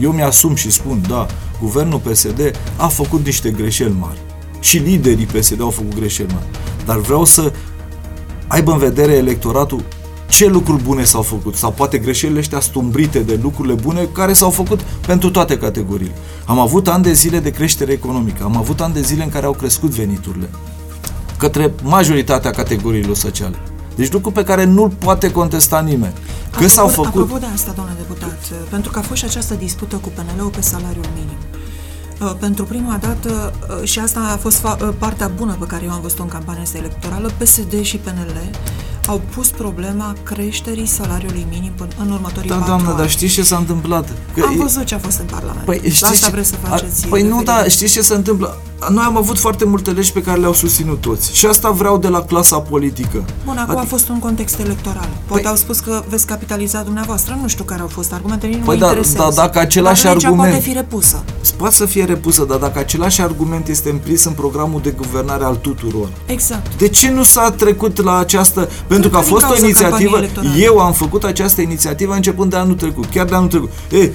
Eu 0.00 0.12
mi-asum 0.12 0.54
și 0.54 0.70
spun, 0.70 1.02
da, 1.08 1.26
guvernul 1.60 1.98
PSD 1.98 2.40
a 2.76 2.86
făcut 2.86 3.24
niște 3.24 3.50
greșeli 3.50 3.94
mari. 3.98 4.18
Și 4.60 4.76
liderii 4.76 5.26
PSD 5.26 5.60
au 5.60 5.70
făcut 5.70 5.94
greșeli 5.94 6.32
mari. 6.32 6.46
Dar 6.84 6.96
vreau 6.98 7.24
să 7.24 7.52
aibă 8.46 8.72
în 8.72 8.78
vedere 8.78 9.12
electoratul 9.12 9.84
ce 10.28 10.46
lucruri 10.46 10.82
bune 10.82 11.04
s-au 11.04 11.22
făcut 11.22 11.54
sau 11.54 11.72
poate 11.72 11.98
greșelile 11.98 12.38
ăștia 12.38 12.60
stumbrite 12.60 13.18
de 13.18 13.38
lucrurile 13.42 13.74
bune 13.74 14.08
care 14.12 14.32
s-au 14.32 14.50
făcut 14.50 14.80
pentru 15.06 15.30
toate 15.30 15.58
categoriile. 15.58 16.14
Am 16.44 16.58
avut 16.58 16.88
ani 16.88 17.02
de 17.02 17.12
zile 17.12 17.38
de 17.38 17.50
creștere 17.50 17.92
economică, 17.92 18.44
am 18.44 18.56
avut 18.56 18.80
ani 18.80 18.94
de 18.94 19.00
zile 19.00 19.22
în 19.22 19.28
care 19.28 19.46
au 19.46 19.52
crescut 19.52 19.90
veniturile 19.90 20.50
către 21.38 21.72
majoritatea 21.82 22.50
categoriilor 22.50 23.16
sociale. 23.16 23.56
Deci 23.94 24.12
lucru 24.12 24.30
pe 24.30 24.44
care 24.44 24.64
nu-l 24.64 24.88
poate 24.88 25.30
contesta 25.30 25.80
nimeni. 25.80 26.12
Că 26.56 26.64
Apropo- 26.64 26.68
s-au 26.68 26.88
făcut... 26.88 27.22
Apropo 27.22 27.38
de 27.38 27.46
asta, 27.54 27.72
doamne 27.74 27.94
deputat, 27.98 28.38
pentru 28.70 28.90
că 28.90 28.98
a 28.98 29.02
fost 29.02 29.20
și 29.20 29.24
această 29.24 29.54
dispută 29.54 29.96
cu 29.96 30.08
PNL-ul 30.14 30.48
pe 30.48 30.60
salariul 30.60 31.04
minim. 31.14 31.38
Uh, 32.20 32.32
Pentru 32.40 32.64
prima 32.64 32.96
dată, 33.00 33.52
uh, 33.80 33.88
și 33.88 33.98
asta 33.98 34.20
a 34.32 34.36
fost 34.36 34.58
fa- 34.60 34.78
uh, 34.82 34.88
partea 34.98 35.28
bună 35.28 35.56
pe 35.58 35.66
care 35.66 35.84
eu 35.84 35.90
am 35.90 36.00
văzut-o 36.00 36.22
în 36.22 36.28
campania 36.28 36.62
asta 36.62 36.78
electorală, 36.78 37.30
PSD 37.38 37.82
și 37.82 37.96
PNL 37.96 38.50
au 39.06 39.20
pus 39.34 39.48
problema 39.48 40.14
creșterii 40.22 40.86
salariului 40.86 41.46
minim 41.50 41.72
până 41.76 41.90
în 42.00 42.10
următorii 42.10 42.48
Da, 42.48 42.54
patru 42.54 42.68
doamnă, 42.70 42.88
ani. 42.88 42.98
dar 42.98 43.08
știți 43.08 43.32
ce 43.34 43.42
s-a 43.42 43.56
întâmplat? 43.56 44.08
Că 44.34 44.42
Am 44.46 44.52
e- 44.54 44.62
văzut 44.62 44.84
ce 44.84 44.94
a 44.94 44.98
fost 44.98 45.18
în 45.18 45.26
Parlament. 45.26 45.64
Păi, 45.64 45.78
știți 45.84 46.02
La 46.02 46.08
asta 46.08 46.26
ce- 46.26 46.32
vreți 46.32 46.48
să 46.48 46.54
a- 46.64 46.68
faceți 46.68 47.06
Păi 47.06 47.22
nu, 47.22 47.38
referire. 47.38 47.62
da, 47.62 47.68
știți 47.68 47.92
ce 47.92 48.00
se 48.00 48.14
întâmplă? 48.14 48.56
Noi 48.90 49.04
am 49.06 49.16
avut 49.16 49.38
foarte 49.38 49.64
multe 49.64 49.90
legi 49.90 50.12
pe 50.12 50.22
care 50.22 50.38
le-au 50.40 50.52
susținut 50.52 51.00
toți. 51.00 51.36
Și 51.36 51.46
asta 51.46 51.70
vreau 51.70 51.98
de 51.98 52.08
la 52.08 52.22
clasa 52.22 52.58
politică. 52.58 53.24
Bun, 53.44 53.56
acum 53.56 53.70
Adică- 53.76 53.80
a 53.80 53.84
fost 53.88 54.08
un 54.08 54.18
context 54.18 54.58
electoral. 54.58 55.08
Poate 55.26 55.42
Păi- 55.42 55.46
au 55.50 55.56
spus 55.56 55.78
că 55.78 56.02
veți 56.08 56.26
capitaliza 56.26 56.82
dumneavoastră, 56.82 57.38
nu 57.42 57.48
știu 57.48 57.64
care 57.64 57.80
au 57.80 57.86
fost 57.88 58.12
argumentele, 58.12 58.50
nici 58.52 58.60
nu 58.60 58.66
Păi 58.66 58.74
mă 58.74 58.80
da, 58.80 58.86
interesează. 58.88 59.34
da, 59.36 59.42
dacă 59.42 59.58
același 59.58 60.02
Dar 60.02 60.12
legea 60.14 60.26
argument- 60.28 60.50
poate 60.50 60.64
fi 60.64 60.72
repusă. 60.72 61.22
Poate 61.56 61.74
să 61.74 61.84
fie 61.86 62.04
repusă, 62.04 62.44
dar 62.44 62.58
dacă 62.58 62.78
același 62.78 63.20
argument 63.20 63.68
este 63.68 63.90
împrins 63.90 64.24
în 64.24 64.32
programul 64.32 64.80
de 64.82 64.90
guvernare 64.90 65.44
al 65.44 65.56
tuturor, 65.56 66.08
Exact. 66.26 66.76
de 66.78 66.88
ce 66.88 67.10
nu 67.10 67.22
s-a 67.22 67.50
trecut 67.50 68.02
la 68.02 68.18
această... 68.18 68.68
Pentru 68.86 69.10
că 69.10 69.16
a 69.16 69.20
din 69.20 69.28
fost 69.28 69.44
o 69.44 69.46
cauza 69.46 69.64
inițiativă, 69.64 69.90
campaniei 69.96 70.18
electorale. 70.18 70.62
eu 70.62 70.78
am 70.78 70.92
făcut 70.92 71.24
această 71.24 71.60
inițiativă 71.60 72.14
începând 72.14 72.50
de 72.50 72.56
anul 72.56 72.74
trecut, 72.74 73.04
chiar 73.06 73.26
de 73.26 73.34
anul 73.34 73.48
trecut. 73.48 73.70
E, 73.90 74.06
Cu 74.06 74.12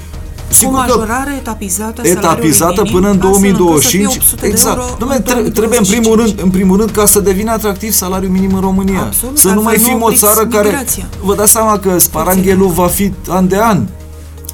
sigur 0.53 0.73
că 0.73 0.79
majorare 0.79 1.35
etapizată 1.37 2.01
salariului 2.03 2.27
etapizată 2.27 2.81
minim, 2.81 2.93
până 2.93 3.09
în 3.09 3.19
astfel 3.19 3.33
încât 3.33 3.81
să 3.83 3.87
fie 3.89 4.01
2025. 4.01 4.15
800 4.15 4.41
de 4.41 4.47
Exact. 4.47 4.77
euro 4.77 4.95
Dom'le, 4.97 5.15
în 5.17 5.23
tre- 5.23 5.49
trebuie 5.59 5.77
în 5.79 5.85
primul 5.85 6.15
2025. 6.15 6.19
rând, 6.25 6.39
în 6.43 6.49
primul 6.49 6.77
rând 6.77 6.89
ca 6.91 7.05
să 7.05 7.19
devină 7.19 7.51
atractiv 7.51 7.91
salariul 7.91 8.31
minim 8.31 8.53
în 8.53 8.61
România. 8.61 8.99
Absolut, 9.01 9.37
să 9.37 9.47
nu 9.47 9.53
altfel 9.53 9.69
mai 9.71 9.77
nu 9.81 9.87
fim 9.87 10.01
o 10.01 10.05
opriți 10.05 10.21
țară 10.25 10.45
care 10.47 10.67
migrația. 10.67 11.05
vă 11.23 11.35
dați 11.35 11.51
seama 11.51 11.79
că 11.79 11.97
sparanghelul 11.99 12.67
va 12.69 12.87
fi 12.87 13.11
an 13.29 13.47
de 13.47 13.57
an 13.57 13.79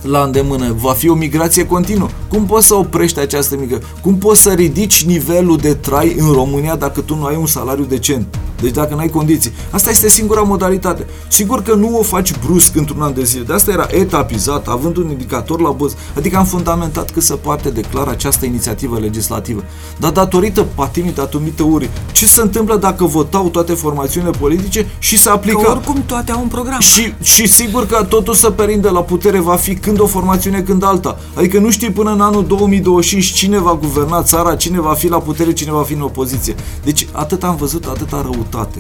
la 0.02 0.24
îndemână, 0.24 0.76
va 0.78 0.94
fi 0.94 1.10
o 1.10 1.14
migrație 1.14 1.66
continuă. 1.66 2.08
Cum 2.30 2.46
poți 2.46 2.68
să 2.68 2.76
oprești 2.76 3.20
această 3.20 3.56
migrație? 3.60 3.88
Cum 4.02 4.18
poți 4.18 4.42
să 4.42 4.52
ridici 4.52 5.04
nivelul 5.06 5.58
de 5.58 5.74
trai 5.74 6.16
în 6.20 6.32
România 6.32 6.76
dacă 6.76 7.02
tu 7.02 7.16
nu 7.16 7.26
ai 7.26 7.36
un 7.36 7.46
salariu 7.46 7.84
decent? 7.84 8.38
Deci 8.62 8.72
dacă 8.72 8.94
nu 8.94 9.00
ai 9.00 9.10
condiții. 9.10 9.52
Asta 9.72 9.90
este 9.90 10.10
singura 10.10 10.42
modalitate. 10.42 11.06
Sigur 11.28 11.62
că 11.62 11.74
nu 11.74 11.98
o 11.98 12.02
faci 12.02 12.34
brusc 12.46 12.76
într-un 12.76 13.02
an 13.02 13.14
de 13.14 13.24
zile. 13.24 13.44
De 13.44 13.54
asta 13.54 13.72
era 13.72 13.88
etapizat, 13.92 14.68
având 14.68 14.98
un 14.98 15.10
indicator 15.10 15.62
la 15.62 15.70
băz. 15.70 15.96
Adică 16.18 16.38
am 16.38 16.46
fundamentat 16.46 17.12
cât 17.12 17.24
se 17.24 17.34
poate 17.34 17.70
de 17.70 17.82
clar 17.82 18.08
această 18.08 18.46
inițiativă 18.46 19.00
legislativă. 19.00 19.64
Dar 19.98 20.12
datorită 20.12 20.66
patimii, 20.76 21.12
datorită 21.14 21.64
urii, 21.64 21.90
ce 22.12 22.28
se 22.28 22.42
întâmplă 22.42 22.78
dacă 22.78 23.06
votau 23.06 23.50
toate 23.50 23.74
formațiunile 23.74 24.32
politice 24.40 24.88
și 25.00 25.18
se 25.18 25.28
Că 25.30 25.36
aplică? 25.36 25.70
oricum 25.70 26.04
toate 26.06 26.32
au 26.32 26.42
un 26.42 26.48
program. 26.48 26.80
Și, 26.80 27.14
și 27.22 27.48
sigur 27.48 27.86
că 27.86 28.06
totul 28.10 28.34
să 28.34 28.50
perinde 28.50 28.90
la 28.90 29.02
putere 29.02 29.40
va 29.40 29.56
fi 29.56 29.76
când 29.76 30.00
o 30.00 30.06
formațiune, 30.06 30.62
când 30.62 30.84
alta. 30.84 31.18
Adică 31.34 31.60
nu 31.60 31.70
știi 31.70 31.92
până 31.92 32.12
în 32.12 32.19
anul 32.22 32.46
2025 32.48 33.26
cine 33.26 33.58
va 33.60 33.76
guverna 33.82 34.24
țara, 34.24 34.56
cine 34.56 34.80
va 34.80 34.94
fi 34.94 35.08
la 35.08 35.18
putere, 35.20 35.54
cine 35.54 35.72
va 35.72 35.84
fi 35.84 35.94
în 35.94 36.02
opoziție. 36.02 36.56
Deci 36.84 37.08
atât 37.12 37.44
am 37.44 37.56
văzut, 37.56 37.86
atâta 37.86 38.22
răutate. 38.22 38.80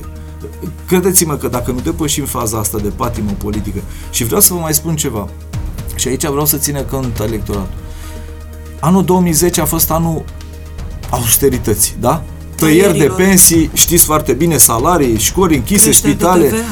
Credeți-mă 0.87 1.35
că 1.35 1.47
dacă 1.47 1.71
nu 1.71 1.79
depășim 1.79 2.25
faza 2.25 2.57
asta 2.57 2.77
de 2.77 2.89
patimă 2.95 3.31
politică 3.37 3.79
și 4.11 4.23
vreau 4.23 4.41
să 4.41 4.53
vă 4.53 4.59
mai 4.59 4.73
spun 4.73 4.95
ceva 4.95 5.27
și 5.95 6.07
aici 6.07 6.25
vreau 6.25 6.45
să 6.45 6.57
ține 6.57 6.81
cont 6.81 7.19
electoratul. 7.19 7.69
Anul 8.79 9.03
2010 9.05 9.61
a 9.61 9.65
fost 9.65 9.91
anul 9.91 10.23
austerității, 11.09 11.95
da? 11.99 12.23
Tăieri 12.55 12.81
de 12.81 12.87
Tăierilor. 12.91 13.15
pensii, 13.17 13.69
știți 13.73 14.05
foarte 14.05 14.33
bine, 14.33 14.57
salarii, 14.57 15.17
școli 15.17 15.55
închise, 15.55 15.83
Creșteri 15.83 16.13
de 16.13 16.19
spitale. 16.19 16.47
TVA. 16.47 16.63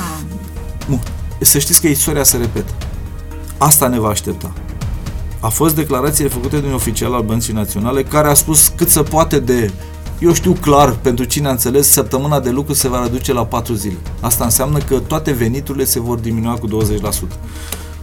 Nu. 0.86 1.00
Să 1.40 1.60
știți 1.60 1.82
că 1.82 1.88
istoria 1.88 2.24
se 2.24 2.38
repetă. 2.38 2.72
Asta 3.58 3.88
ne 3.88 4.00
va 4.00 4.08
aștepta. 4.08 4.52
A 5.40 5.48
fost 5.48 5.76
declarațiile 5.76 6.30
făcute 6.30 6.60
de 6.60 6.68
un 6.68 6.74
oficial 6.74 7.14
al 7.14 7.24
Băncii 7.24 7.54
Naționale 7.54 8.04
care 8.04 8.28
a 8.28 8.34
spus 8.34 8.68
cât 8.68 8.90
se 8.90 9.02
poate 9.02 9.40
de 9.40 9.72
eu 10.20 10.34
știu 10.34 10.52
clar, 10.62 10.98
pentru 11.02 11.26
cine 11.26 11.48
a 11.48 11.52
înțeles, 11.52 11.92
săptămâna 11.92 12.40
de 12.40 12.50
lucru 12.50 12.74
se 12.74 12.88
va 12.88 13.04
reduce 13.04 13.34
la 13.34 13.46
4 13.46 13.74
zile. 13.74 13.98
Asta 14.20 14.44
înseamnă 14.44 14.78
că 14.78 15.00
toate 15.00 15.32
veniturile 15.32 15.84
se 15.84 16.00
vor 16.00 16.20
diminua 16.20 16.54
cu 16.54 16.68
20%. 16.68 16.72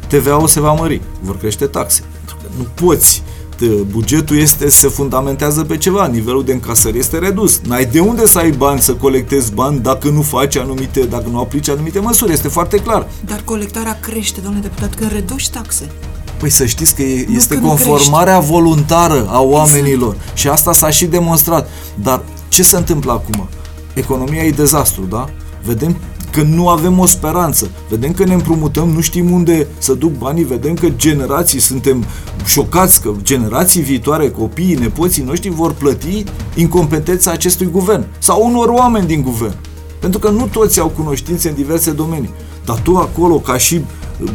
TVA-ul 0.07 0.47
se 0.47 0.61
va 0.61 0.73
mări, 0.73 1.01
vor 1.21 1.39
crește 1.39 1.67
taxe. 1.67 2.03
Pentru 2.17 2.37
că 2.37 2.49
nu 2.57 2.67
poți. 2.75 3.23
T- 3.57 3.91
Bugetul 3.91 4.37
este, 4.37 4.69
se 4.69 4.89
fundamentează 4.89 5.65
pe 5.65 5.77
ceva, 5.77 6.07
nivelul 6.07 6.45
de 6.45 6.53
încasări 6.53 6.99
este 6.99 7.19
redus. 7.19 7.61
N-ai 7.67 7.85
de 7.85 8.01
unde 8.01 8.27
să 8.27 8.39
ai 8.39 8.51
bani, 8.51 8.81
să 8.81 8.95
colectezi 8.95 9.53
bani 9.53 9.81
dacă 9.81 10.09
nu 10.09 10.23
faci 10.23 10.57
anumite, 10.57 11.01
dacă 11.01 11.29
nu 11.31 11.39
aplici 11.39 11.69
anumite 11.69 11.99
măsuri, 11.99 12.33
este 12.33 12.49
foarte 12.49 12.77
clar. 12.77 13.07
Dar 13.25 13.41
colectarea 13.45 13.99
crește, 14.01 14.41
domnule 14.41 14.63
deputat, 14.63 14.95
când 14.95 15.13
reduci 15.13 15.49
taxe. 15.49 15.91
Păi 16.39 16.51
să 16.51 16.67
știți 16.67 16.95
că 16.95 17.03
e- 17.03 17.27
este 17.31 17.55
când 17.55 17.67
conformarea 17.67 18.39
voluntară 18.39 19.27
a 19.29 19.41
oamenilor 19.41 20.17
și 20.35 20.49
asta 20.49 20.73
s-a 20.73 20.91
și 20.91 21.07
demonstrat. 21.07 21.69
Dar 22.03 22.23
ce 22.49 22.63
se 22.63 22.77
întâmplă 22.77 23.13
acum? 23.13 23.49
Economia 23.95 24.43
e 24.43 24.51
dezastru, 24.51 25.03
da? 25.03 25.29
Vedem 25.65 25.97
că 26.31 26.43
nu 26.43 26.69
avem 26.69 26.99
o 26.99 27.07
speranță. 27.07 27.71
Vedem 27.89 28.13
că 28.13 28.25
ne 28.25 28.35
împrumutăm, 28.35 28.89
nu 28.89 29.01
știm 29.01 29.33
unde 29.33 29.67
să 29.79 29.95
duc 29.95 30.13
banii, 30.19 30.45
vedem 30.45 30.75
că 30.75 30.89
generații, 30.89 31.59
suntem 31.61 32.05
șocați 32.45 33.01
că 33.03 33.11
generații 33.23 33.83
viitoare, 33.83 34.31
copiii, 34.31 34.75
nepoții 34.75 35.23
noștri 35.23 35.49
vor 35.49 35.73
plăti 35.73 36.25
incompetența 36.55 37.31
acestui 37.31 37.67
guvern 37.67 38.07
sau 38.19 38.47
unor 38.47 38.69
oameni 38.69 39.07
din 39.07 39.23
guvern. 39.23 39.57
Pentru 40.01 40.19
că 40.19 40.29
nu 40.29 40.47
toți 40.53 40.81
au 40.81 40.89
cunoștințe 40.89 41.49
în 41.49 41.55
diverse 41.55 41.91
domenii. 41.91 42.31
Dar 42.65 42.79
tu 42.79 42.97
acolo, 42.97 43.39
ca 43.39 43.59
și 43.59 43.75
uh, 43.75 44.29
uh, 44.29 44.31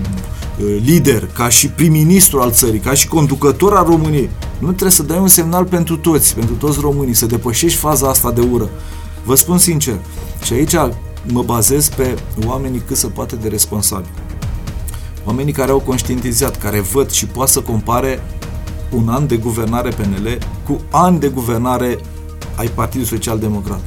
lider, 0.84 1.30
ca 1.34 1.50
și 1.50 1.68
prim-ministru 1.70 2.40
al 2.40 2.52
țării, 2.52 2.80
ca 2.80 2.94
și 2.94 3.08
conducător 3.08 3.76
al 3.76 3.86
României, 3.86 4.30
nu 4.60 4.68
trebuie 4.68 4.92
să 4.92 5.04
dai 5.04 5.20
un 5.20 5.28
semnal 5.28 5.66
pentru 5.66 5.98
toți, 5.98 6.36
pentru 6.36 6.56
toți 6.56 6.80
românii, 6.80 7.14
să 7.14 7.26
depășești 7.26 7.78
faza 7.78 8.10
asta 8.10 8.32
de 8.32 8.42
ură. 8.52 8.70
Vă 9.24 9.36
spun 9.36 9.58
sincer, 9.58 10.00
și 10.44 10.54
aici 10.54 10.76
mă 11.32 11.44
bazez 11.44 11.90
pe 11.90 12.18
oamenii 12.46 12.82
cât 12.88 12.98
se 12.98 13.08
poate 13.08 13.36
de 13.36 13.48
responsabili. 13.48 14.14
Oamenii 15.26 15.54
care 15.54 15.72
au 15.72 15.80
conștientizat, 15.80 16.58
care 16.58 16.80
văd 16.80 17.10
și 17.10 17.26
poate 17.26 17.52
să 17.52 17.62
compare 17.62 18.24
un 18.92 19.10
an 19.10 19.28
de 19.28 19.38
guvernare 19.38 19.90
PNL 19.90 20.38
cu 20.68 20.82
ani 20.92 21.20
de 21.20 21.28
guvernare 21.28 22.00
ai 22.56 22.68
Partidului 22.68 23.18
Social 23.18 23.40
Democrat. 23.40 23.82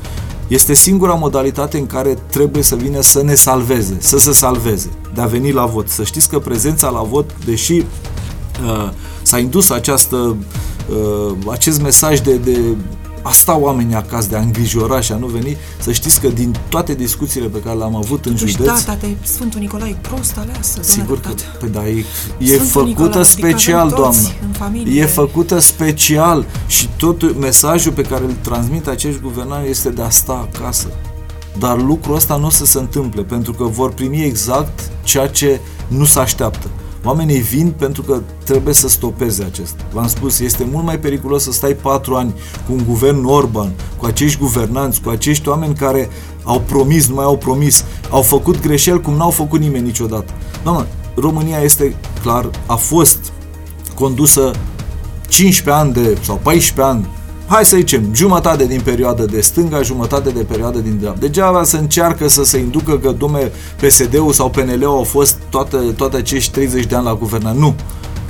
Este 0.52 0.75
singura 0.75 1.14
modalitate 1.14 1.78
în 1.78 1.87
care 1.87 2.18
trebuie 2.30 2.62
să 2.62 2.76
vină 2.76 3.00
să 3.00 3.23
ne 3.23 3.35
salveze, 3.35 3.97
să 4.00 4.18
se 4.18 4.32
salveze, 4.32 4.90
de 5.14 5.21
a 5.21 5.26
veni 5.26 5.52
la 5.52 5.66
vot. 5.66 5.88
Să 5.88 6.04
știți 6.04 6.28
că 6.28 6.38
prezența 6.38 6.88
la 6.88 7.02
vot, 7.02 7.44
deși 7.44 7.73
uh, 7.73 8.90
s-a 9.23 9.38
indus 9.38 9.71
această, 9.71 10.16
uh, 10.16 11.35
acest 11.50 11.82
mesaj 11.82 12.21
de, 12.21 12.37
de 12.37 12.59
a 13.23 13.31
sta 13.33 13.59
oamenii 13.59 13.95
acasă, 13.95 14.29
de 14.29 14.37
a 14.37 14.41
îngrijora 14.41 15.00
și 15.00 15.12
a 15.12 15.17
nu 15.17 15.26
veni, 15.26 15.57
să 15.81 15.93
știți 15.93 16.21
că 16.21 16.29
din 16.29 16.57
toate 16.69 16.95
discuțiile 16.95 17.47
pe 17.47 17.61
care 17.61 17.76
le-am 17.76 17.97
avut 17.97 18.26
în 18.26 18.37
județ... 18.37 18.67
data 18.67 18.97
de 19.00 19.17
Sfântul 19.23 19.61
Nicolae 19.61 19.91
e 19.91 19.97
prost 20.00 20.38
aleasă, 20.38 20.83
Sigur 20.83 21.21
că, 21.21 21.29
păi 21.59 21.69
da, 21.69 21.88
e, 21.88 22.05
e 22.38 22.57
făcută 22.57 22.88
Nicolae, 22.88 23.09
adică 23.09 23.23
special, 23.23 23.81
adică 23.81 24.00
doamnă. 24.00 24.29
E 24.93 25.07
făcută 25.07 25.59
special 25.59 26.47
și 26.67 26.88
tot 26.97 27.38
mesajul 27.38 27.93
pe 27.93 28.02
care 28.02 28.25
îl 28.25 28.35
transmit 28.41 28.87
acești 28.87 29.21
guvernari 29.21 29.71
este 29.71 29.91
de 29.91 30.02
a 30.02 30.11
sta 30.11 30.49
acasă. 30.52 30.87
Dar 31.59 31.81
lucrul 31.81 32.14
ăsta 32.14 32.37
nu 32.37 32.47
o 32.47 32.50
să 32.50 32.64
se 32.64 32.79
întâmple, 32.79 33.23
pentru 33.23 33.52
că 33.52 33.64
vor 33.64 33.93
primi 33.93 34.25
exact 34.25 34.91
ceea 35.02 35.26
ce 35.26 35.61
nu 35.88 36.05
se 36.05 36.19
așteaptă. 36.19 36.67
Oamenii 37.04 37.40
vin 37.40 37.75
pentru 37.78 38.02
că 38.02 38.21
trebuie 38.44 38.75
să 38.75 38.88
stopeze 38.88 39.44
acest. 39.44 39.75
V-am 39.92 40.09
spus, 40.09 40.40
este 40.40 40.68
mult 40.71 40.85
mai 40.85 40.99
periculos 40.99 41.42
să 41.42 41.52
stai 41.52 41.75
patru 41.75 42.14
ani 42.14 42.35
cu 42.66 42.73
un 42.73 42.82
guvern 42.87 43.25
Orban, 43.25 43.73
cu 43.97 44.06
acești 44.06 44.38
guvernanți, 44.38 45.00
cu 45.00 45.09
acești 45.09 45.49
oameni 45.49 45.75
care 45.75 46.09
au 46.42 46.61
promis, 46.61 47.09
nu 47.09 47.14
mai 47.14 47.25
au 47.25 47.37
promis, 47.37 47.85
au 48.11 48.23
făcut 48.23 48.61
greșeli 48.61 49.00
cum 49.00 49.14
n-au 49.14 49.30
făcut 49.30 49.61
nimeni 49.61 49.85
niciodată. 49.85 50.32
Doamne, 50.62 50.87
România 51.14 51.59
este 51.59 51.97
clar, 52.23 52.50
a 52.66 52.75
fost 52.75 53.32
condusă 53.94 54.50
15 55.28 55.82
ani 55.82 55.92
de, 55.92 56.18
sau 56.23 56.40
14 56.42 56.94
ani 56.94 57.06
hai 57.52 57.64
să 57.64 57.76
zicem, 57.76 58.09
jumătate 58.14 58.66
din 58.66 58.80
perioadă 58.80 59.25
de 59.25 59.40
stânga, 59.40 59.82
jumătate 59.82 60.30
de 60.30 60.42
perioadă 60.42 60.78
din 60.78 60.97
dreapta. 60.99 61.21
Degeaba 61.21 61.64
să 61.64 61.76
încearcă 61.76 62.28
să 62.28 62.44
se 62.44 62.59
inducă 62.59 62.99
că, 62.99 63.11
dume, 63.11 63.52
PSD-ul 63.76 64.32
sau 64.32 64.50
PNL-ul 64.50 64.85
au 64.85 65.02
fost 65.02 65.37
toate, 65.50 65.76
toate 65.76 66.16
acești 66.16 66.52
30 66.52 66.85
de 66.85 66.94
ani 66.94 67.04
la 67.04 67.14
guvernare. 67.14 67.59
Nu. 67.59 67.75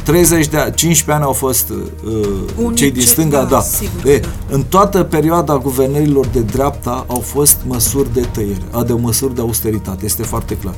30 0.05 0.47
de 0.47 0.57
ani, 0.57 0.75
15 0.75 1.11
ani 1.13 1.23
au 1.23 1.33
fost 1.33 1.71
uh, 1.71 2.29
Unice, 2.57 2.83
cei 2.83 2.91
din 2.91 3.03
stânga, 3.03 3.43
da. 3.43 3.45
da. 3.45 3.61
Sigur, 3.61 4.11
e, 4.11 4.19
da. 4.19 4.29
În 4.49 4.63
toată 4.63 5.03
perioada 5.03 5.59
guvernărilor 5.59 6.27
de 6.27 6.41
dreapta 6.41 7.05
au 7.09 7.21
fost 7.21 7.57
măsuri 7.67 8.13
de 8.13 8.27
tăiere, 8.33 8.85
de 8.87 8.93
măsuri 8.93 9.35
de 9.35 9.41
austeritate, 9.41 10.05
este 10.05 10.23
foarte 10.23 10.57
clar. 10.57 10.75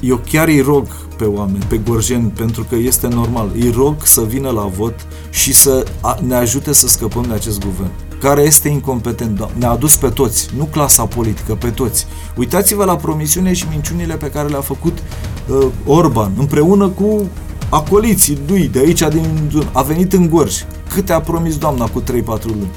Eu 0.00 0.20
chiar 0.30 0.48
îi 0.48 0.60
rog 0.60 0.86
pe 1.16 1.24
oameni, 1.24 1.64
pe 1.68 1.76
gorjeni, 1.76 2.30
pentru 2.30 2.66
că 2.68 2.74
este 2.74 3.08
normal. 3.08 3.50
Îi 3.54 3.70
rog 3.70 3.94
să 4.02 4.22
vină 4.22 4.50
la 4.50 4.62
vot 4.76 4.94
și 5.30 5.52
să 5.52 5.84
ne 6.26 6.34
ajute 6.34 6.72
să 6.72 6.88
scăpăm 6.88 7.24
de 7.28 7.34
acest 7.34 7.64
guvern 7.64 7.90
care 8.20 8.42
este 8.42 8.68
incompetent. 8.68 9.48
Ne-a 9.58 9.70
adus 9.70 9.96
pe 9.96 10.08
toți, 10.08 10.50
nu 10.56 10.64
clasa 10.64 11.06
politică, 11.06 11.54
pe 11.54 11.70
toți. 11.70 12.06
Uitați-vă 12.36 12.84
la 12.84 12.96
promisiune 12.96 13.52
și 13.52 13.66
minciunile 13.70 14.14
pe 14.14 14.30
care 14.30 14.48
le-a 14.48 14.60
făcut 14.60 14.98
uh, 15.48 15.66
Orban, 15.86 16.32
împreună 16.38 16.88
cu 16.88 17.28
acoliții 17.70 18.38
lui 18.46 18.68
de 18.68 18.78
aici, 18.78 19.00
din, 19.00 19.52
a 19.72 19.82
venit 19.82 20.12
în 20.12 20.28
Gorj. 20.28 20.54
Câte 20.94 21.12
a 21.12 21.20
promis 21.20 21.58
doamna 21.58 21.86
cu 21.86 22.02
3-4 22.02 22.04
luni? 22.44 22.70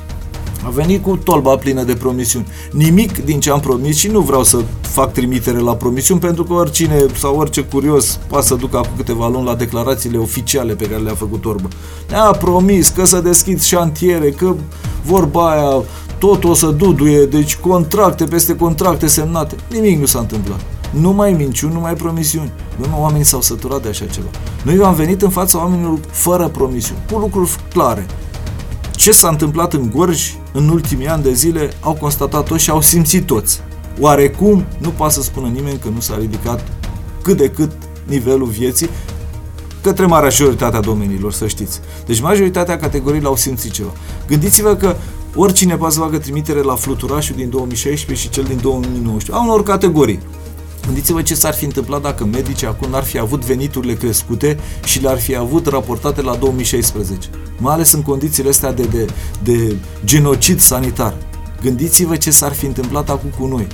A 0.65 0.69
venit 0.69 1.03
cu 1.03 1.17
tolba 1.17 1.55
plină 1.55 1.83
de 1.83 1.93
promisiuni. 1.93 2.47
Nimic 2.71 3.25
din 3.25 3.39
ce 3.39 3.51
am 3.51 3.59
promis 3.59 3.97
și 3.97 4.07
nu 4.07 4.19
vreau 4.19 4.43
să 4.43 4.63
fac 4.81 5.11
trimitere 5.11 5.57
la 5.57 5.75
promisiuni 5.75 6.19
pentru 6.19 6.43
că 6.43 6.53
oricine 6.53 7.05
sau 7.17 7.35
orice 7.35 7.61
curios 7.61 8.19
poate 8.27 8.45
să 8.45 8.55
ducă 8.55 8.77
acum 8.77 8.91
câteva 8.95 9.27
luni 9.27 9.45
la 9.45 9.55
declarațiile 9.55 10.17
oficiale 10.17 10.73
pe 10.73 10.85
care 10.85 11.01
le-a 11.01 11.13
făcut 11.13 11.45
Orba. 11.45 11.67
Ne-a 12.09 12.31
promis 12.31 12.87
că 12.87 13.05
să 13.05 13.19
deschid 13.19 13.61
șantiere, 13.61 14.29
că 14.31 14.55
vorba 15.05 15.51
aia 15.51 15.83
tot 16.17 16.43
o 16.43 16.53
să 16.53 16.67
duduie, 16.67 17.25
deci 17.25 17.55
contracte 17.55 18.23
peste 18.23 18.55
contracte 18.55 19.07
semnate. 19.07 19.55
Nimic 19.71 19.99
nu 19.99 20.05
s-a 20.05 20.19
întâmplat. 20.19 20.59
Nu 20.89 21.11
mai 21.11 21.33
minciuni, 21.33 21.73
nu 21.73 21.79
mai 21.79 21.93
promisiuni. 21.93 22.51
Nu, 22.77 23.01
oamenii 23.01 23.25
s-au 23.25 23.41
săturat 23.41 23.81
de 23.81 23.89
așa 23.89 24.05
ceva. 24.05 24.27
Noi 24.63 24.85
am 24.85 24.93
venit 24.93 25.21
în 25.21 25.29
fața 25.29 25.57
oamenilor 25.57 25.99
fără 26.11 26.47
promisiuni, 26.47 26.99
cu 27.11 27.19
lucruri 27.19 27.49
clare. 27.73 28.05
Ce 29.03 29.11
s-a 29.11 29.29
întâmplat 29.29 29.73
în 29.73 29.89
Gorj 29.95 30.33
în 30.51 30.69
ultimii 30.69 31.07
ani 31.07 31.23
de 31.23 31.33
zile 31.33 31.73
au 31.79 31.93
constatat 31.93 32.45
toți 32.45 32.63
și 32.63 32.69
au 32.69 32.81
simțit 32.81 33.25
toți. 33.25 33.61
Oarecum 33.99 34.65
nu 34.77 34.89
poate 34.89 35.13
să 35.13 35.21
spună 35.21 35.47
nimeni 35.47 35.77
că 35.77 35.89
nu 35.93 35.99
s-a 35.99 36.17
ridicat 36.19 36.67
cât 37.21 37.37
de 37.37 37.49
cât 37.49 37.71
nivelul 38.05 38.47
vieții 38.47 38.89
către 39.81 40.05
majoritatea 40.05 40.79
domeniilor, 40.79 41.33
să 41.33 41.47
știți. 41.47 41.79
Deci 42.05 42.21
majoritatea 42.21 42.77
categoriilor 42.77 43.29
au 43.29 43.35
simțit 43.35 43.71
ceva. 43.71 43.91
Gândiți-vă 44.27 44.75
că 44.75 44.95
oricine 45.35 45.75
poate 45.75 45.93
să 45.93 45.99
facă 45.99 46.17
trimitere 46.17 46.61
la 46.61 46.75
fluturașul 46.75 47.35
din 47.35 47.49
2016 47.49 48.25
și 48.25 48.33
cel 48.33 48.43
din 48.43 48.59
2019. 48.61 49.31
Au 49.31 49.43
unor 49.43 49.63
categorii. 49.63 50.19
Gândiți-vă 50.85 51.21
ce 51.21 51.35
s-ar 51.35 51.53
fi 51.53 51.65
întâmplat 51.65 52.01
dacă 52.01 52.25
medicii 52.25 52.67
acum 52.67 52.89
n-ar 52.89 53.03
fi 53.03 53.19
avut 53.19 53.45
veniturile 53.45 53.93
crescute 53.93 54.57
și 54.83 55.01
le-ar 55.01 55.19
fi 55.19 55.35
avut 55.35 55.67
raportate 55.67 56.21
la 56.21 56.35
2016. 56.35 57.29
Mai 57.57 57.73
ales 57.73 57.91
în 57.91 58.01
condițiile 58.01 58.49
astea 58.49 58.73
de, 58.73 58.83
de, 58.83 59.05
de 59.43 59.75
genocid 60.05 60.59
sanitar. 60.59 61.13
Gândiți-vă 61.61 62.15
ce 62.15 62.31
s-ar 62.31 62.53
fi 62.53 62.65
întâmplat 62.65 63.09
acum 63.09 63.29
cu 63.39 63.45
noi. 63.45 63.67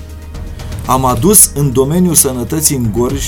Am 0.86 1.06
adus 1.06 1.52
în 1.56 1.72
domeniul 1.72 2.14
sănătății 2.14 2.76
în 2.76 2.92
Gorj, 2.98 3.24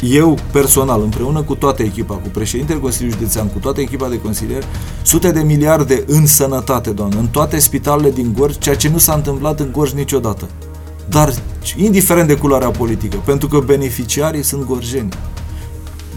eu 0.00 0.38
personal, 0.50 1.02
împreună 1.02 1.42
cu 1.42 1.54
toată 1.54 1.82
echipa, 1.82 2.14
cu 2.14 2.28
președintele 2.28 2.78
Consiliului 2.78 3.18
Județean, 3.18 3.48
cu 3.48 3.58
toată 3.58 3.80
echipa 3.80 4.08
de 4.08 4.20
consilieri, 4.20 4.66
sute 5.02 5.30
de 5.30 5.40
miliarde 5.40 6.04
în 6.06 6.26
sănătate, 6.26 6.90
doamnă, 6.90 7.18
în 7.18 7.26
toate 7.26 7.58
spitalele 7.58 8.10
din 8.10 8.34
Gorj, 8.38 8.58
ceea 8.58 8.76
ce 8.76 8.88
nu 8.88 8.98
s-a 8.98 9.14
întâmplat 9.14 9.60
în 9.60 9.72
Gorj 9.72 9.92
niciodată 9.92 10.48
dar 11.08 11.34
indiferent 11.76 12.28
de 12.28 12.34
culoarea 12.34 12.70
politică, 12.70 13.22
pentru 13.24 13.48
că 13.48 13.58
beneficiarii 13.58 14.42
sunt 14.42 14.64
gorjeni. 14.66 15.08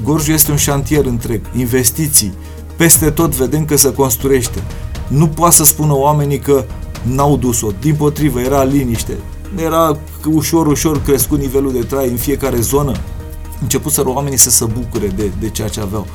Gorjul 0.04 0.34
este 0.34 0.52
un 0.52 0.58
șantier 0.58 1.06
întreg, 1.06 1.42
investiții, 1.58 2.34
peste 2.76 3.10
tot 3.10 3.36
vedem 3.36 3.66
că 3.66 3.76
se 3.76 3.94
construiește. 3.94 4.64
Nu 5.08 5.28
poate 5.28 5.56
să 5.56 5.64
spună 5.64 5.96
oamenii 5.96 6.40
că 6.40 6.66
n-au 7.02 7.38
dus-o, 7.38 7.68
din 7.80 7.96
potrivă, 7.96 8.40
era 8.40 8.64
liniște, 8.64 9.18
era 9.58 9.98
ușor, 10.26 10.68
ușor 10.68 11.02
crescut 11.02 11.40
nivelul 11.40 11.72
de 11.72 11.84
trai 11.84 12.10
în 12.10 12.18
fiecare 12.18 12.60
zonă, 12.60 12.92
început 13.62 13.92
să 13.92 14.04
oamenii 14.06 14.38
să 14.38 14.50
se 14.50 14.66
bucure 14.66 15.08
de, 15.08 15.32
de 15.40 15.50
ceea 15.50 15.68
ce 15.68 15.82
aveau. 15.82 16.08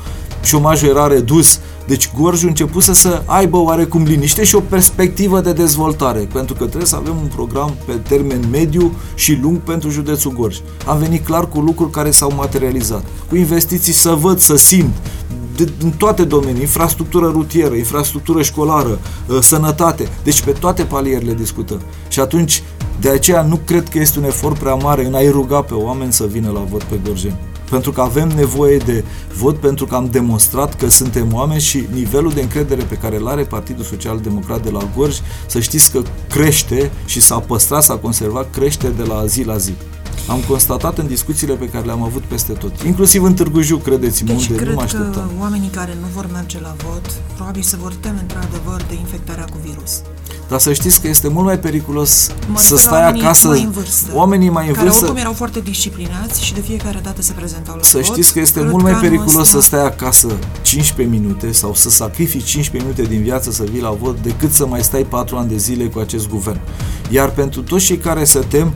Șomajul 0.43 0.89
era 0.89 1.07
redus, 1.07 1.59
deci 1.87 2.11
Gorjul 2.17 2.47
început 2.47 2.83
să, 2.83 2.93
să 2.93 3.21
aibă 3.25 3.57
oarecum 3.57 4.03
liniște 4.03 4.43
și 4.43 4.55
o 4.55 4.59
perspectivă 4.59 5.41
de 5.41 5.53
dezvoltare, 5.53 6.19
pentru 6.19 6.53
că 6.53 6.63
trebuie 6.63 6.85
să 6.85 6.95
avem 6.95 7.15
un 7.21 7.29
program 7.35 7.73
pe 7.85 7.93
termen 7.93 8.39
mediu 8.51 8.93
și 9.15 9.39
lung 9.41 9.57
pentru 9.57 9.89
județul 9.89 10.31
Gorj. 10.31 10.57
Am 10.87 10.97
venit 10.97 11.25
clar 11.25 11.47
cu 11.47 11.59
lucruri 11.59 11.91
care 11.91 12.11
s-au 12.11 12.33
materializat, 12.35 13.03
cu 13.29 13.35
investiții 13.35 13.93
să 13.93 14.11
văd, 14.11 14.39
să 14.39 14.55
simt, 14.55 14.95
de, 15.55 15.71
în 15.83 15.91
toate 15.91 16.23
domenii, 16.23 16.61
infrastructură 16.61 17.27
rutieră, 17.27 17.75
infrastructură 17.75 18.41
școlară, 18.41 18.99
ă, 19.29 19.41
sănătate, 19.41 20.07
deci 20.23 20.41
pe 20.41 20.51
toate 20.51 20.83
palierele 20.83 21.33
discutăm. 21.33 21.81
Și 22.07 22.19
atunci, 22.19 22.63
de 22.99 23.09
aceea 23.09 23.41
nu 23.41 23.59
cred 23.65 23.89
că 23.89 23.99
este 23.99 24.19
un 24.19 24.25
efort 24.25 24.57
prea 24.57 24.73
mare 24.73 25.05
în 25.05 25.13
a-i 25.13 25.29
ruga 25.29 25.61
pe 25.61 25.73
oameni 25.73 26.13
să 26.13 26.25
vină 26.25 26.49
la 26.49 26.59
vot 26.69 26.83
pe 26.83 26.99
Gorjeni 27.05 27.50
pentru 27.71 27.91
că 27.91 28.01
avem 28.01 28.27
nevoie 28.27 28.77
de 28.77 29.03
vot, 29.33 29.57
pentru 29.57 29.85
că 29.85 29.95
am 29.95 30.09
demonstrat 30.11 30.75
că 30.75 30.89
suntem 30.89 31.33
oameni 31.33 31.61
și 31.61 31.87
nivelul 31.93 32.31
de 32.31 32.41
încredere 32.41 32.83
pe 32.83 32.95
care 32.95 33.17
îl 33.17 33.27
are 33.27 33.43
Partidul 33.43 33.83
Social 33.83 34.19
Democrat 34.19 34.63
de 34.63 34.69
la 34.69 34.89
Gorj, 34.95 35.17
să 35.45 35.59
știți 35.59 35.91
că 35.91 36.01
crește 36.29 36.91
și 37.05 37.21
s-a 37.21 37.39
păstrat, 37.39 37.83
s-a 37.83 37.95
conservat, 37.95 38.49
crește 38.51 38.87
de 38.87 39.03
la 39.03 39.25
zi 39.25 39.43
la 39.43 39.57
zi. 39.57 39.73
Am 40.27 40.39
constatat 40.47 40.97
în 40.97 41.07
discuțiile 41.07 41.53
pe 41.53 41.65
care 41.69 41.85
le-am 41.85 42.03
avut 42.03 42.21
peste 42.23 42.51
tot, 42.51 42.81
inclusiv 42.81 43.23
în 43.23 43.33
Târgu 43.33 43.61
Jiu, 43.61 43.77
credeți-mă, 43.77 44.31
deci 44.33 44.41
unde 44.47 44.55
cred 44.55 44.67
nu 44.67 44.73
mă 44.75 44.81
așteptam. 44.81 45.11
că 45.11 45.21
oamenii 45.39 45.69
care 45.69 45.97
nu 46.01 46.07
vor 46.15 46.27
merge 46.33 46.59
la 46.61 46.75
vot, 46.85 47.11
probabil 47.35 47.61
se 47.61 47.75
vor 47.81 47.93
teme 47.99 48.17
într-adevăr 48.21 48.81
de 48.87 48.93
infectarea 48.99 49.43
cu 49.45 49.57
virus. 49.63 50.01
Dar 50.49 50.59
să 50.59 50.73
știți 50.73 51.01
că 51.01 51.07
este 51.07 51.27
mult 51.27 51.45
mai 51.45 51.59
periculos 51.59 52.27
Mă 52.51 52.57
să 52.57 52.61
refer 52.61 52.71
la 52.73 52.77
stai 52.77 53.01
oamenii 53.01 53.21
acasă. 53.23 53.47
mai 53.47 53.63
în 53.63 53.71
vârstă, 53.71 54.11
oamenii 54.13 54.49
mai 54.49 54.67
în 54.67 54.73
care 54.73 54.85
vârstă. 54.85 55.03
oricum 55.03 55.19
erau 55.21 55.33
foarte 55.33 55.59
disciplinați 55.59 56.43
și 56.43 56.53
de 56.53 56.61
fiecare 56.61 56.99
dată 57.03 57.21
se 57.21 57.31
prezentau 57.33 57.75
la 57.75 57.83
Să 57.83 57.97
vot. 57.97 58.05
știți 58.05 58.33
că 58.33 58.39
este 58.39 58.59
Cred 58.59 58.71
mult 58.71 58.83
mai 58.83 58.91
anul 58.91 59.03
periculos 59.03 59.41
ăsta- 59.41 59.59
să 59.59 59.65
stai 59.65 59.85
acasă 59.85 60.27
15 60.61 61.17
minute 61.17 61.51
sau 61.51 61.73
să 61.75 61.89
sacrifici 61.89 62.43
15 62.43 62.91
minute 62.91 63.13
din 63.15 63.23
viață 63.23 63.51
să 63.51 63.63
vii 63.71 63.81
la 63.81 63.91
vot 64.01 64.21
decât 64.21 64.51
să 64.51 64.65
mai 64.65 64.83
stai 64.83 65.03
4 65.03 65.37
ani 65.37 65.49
de 65.49 65.57
zile 65.57 65.85
cu 65.85 65.99
acest 65.99 66.29
guvern. 66.29 66.59
Iar 67.09 67.29
pentru 67.29 67.61
toți 67.61 67.85
cei 67.85 67.97
care 67.97 68.23
se 68.23 68.39
tem, 68.39 68.73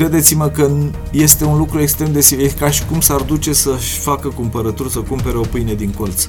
credeți-mă 0.00 0.48
că 0.48 0.70
n- 0.70 1.10
este 1.10 1.44
un 1.44 1.58
lucru 1.58 1.80
extrem 1.80 2.12
de 2.12 2.20
serios. 2.20 2.52
E 2.52 2.54
ca 2.54 2.70
și 2.70 2.84
cum 2.84 3.00
s-ar 3.00 3.20
duce 3.20 3.52
să-și 3.52 3.98
facă 3.98 4.28
cumpărături, 4.28 4.90
să 4.90 4.98
cumpere 4.98 5.36
o 5.36 5.40
pâine 5.40 5.74
din 5.74 5.90
colț. 5.90 6.28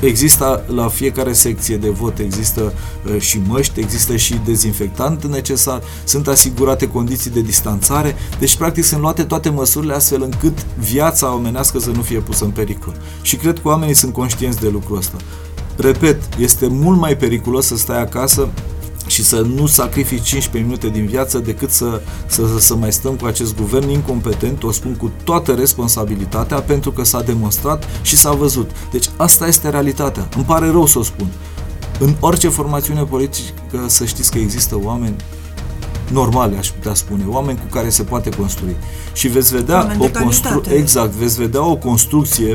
Există 0.00 0.64
la 0.74 0.88
fiecare 0.88 1.32
secție 1.32 1.76
de 1.76 1.88
vot, 1.88 2.18
există 2.18 2.72
uh, 3.06 3.20
și 3.20 3.40
măști, 3.46 3.80
există 3.80 4.16
și 4.16 4.40
dezinfectant 4.44 5.24
necesar, 5.24 5.82
sunt 6.04 6.28
asigurate 6.28 6.88
condiții 6.88 7.30
de 7.30 7.40
distanțare, 7.40 8.14
deci 8.38 8.56
practic 8.56 8.84
sunt 8.84 9.00
luate 9.00 9.22
toate 9.22 9.48
măsurile 9.48 9.94
astfel 9.94 10.22
încât 10.22 10.66
viața 10.78 11.34
omenească 11.34 11.78
să 11.78 11.90
nu 11.90 12.02
fie 12.02 12.18
pusă 12.18 12.44
în 12.44 12.50
pericol. 12.50 12.94
Și 13.22 13.36
cred 13.36 13.58
că 13.60 13.68
oamenii 13.68 13.94
sunt 13.94 14.12
conștienți 14.12 14.60
de 14.60 14.68
lucrul 14.68 14.96
ăsta. 14.96 15.16
Repet, 15.76 16.22
este 16.38 16.66
mult 16.66 16.98
mai 16.98 17.16
periculos 17.16 17.66
să 17.66 17.76
stai 17.76 18.00
acasă 18.00 18.48
și 19.06 19.24
să 19.24 19.40
nu 19.40 19.66
sacrifici 19.66 20.22
15 20.22 20.70
minute 20.70 20.88
din 20.88 21.06
viață 21.06 21.38
decât 21.38 21.70
să, 21.70 22.00
să, 22.26 22.42
să 22.58 22.74
mai 22.74 22.92
stăm 22.92 23.14
cu 23.14 23.26
acest 23.26 23.56
guvern 23.56 23.88
incompetent, 23.88 24.62
o 24.62 24.70
spun 24.70 24.94
cu 24.94 25.12
toată 25.24 25.52
responsabilitatea, 25.52 26.60
pentru 26.60 26.92
că 26.92 27.04
s-a 27.04 27.22
demonstrat 27.22 27.84
și 28.02 28.16
s-a 28.16 28.32
văzut. 28.32 28.70
Deci 28.90 29.08
asta 29.16 29.46
este 29.46 29.68
realitatea. 29.68 30.28
Îmi 30.36 30.44
pare 30.44 30.70
rău 30.70 30.86
să 30.86 30.98
o 30.98 31.02
spun. 31.02 31.26
În 31.98 32.14
orice 32.20 32.48
formațiune 32.48 33.02
politică 33.02 33.84
să 33.86 34.04
știți 34.04 34.30
că 34.30 34.38
există 34.38 34.78
oameni 34.82 35.16
normale, 36.10 36.56
aș 36.56 36.68
putea 36.68 36.94
spune, 36.94 37.24
oameni 37.28 37.58
cu 37.58 37.66
care 37.70 37.88
se 37.88 38.02
poate 38.02 38.30
construi. 38.30 38.76
Și 39.12 39.28
veți 39.28 39.54
vedea 39.54 39.76
Oameni 39.78 40.02
o 40.02 40.06
de 40.06 40.10
construcție, 40.10 40.50
calitate. 40.50 40.74
exact, 40.74 41.10
veți 41.10 41.38
vedea 41.38 41.64
o 41.64 41.76
construcție 41.76 42.54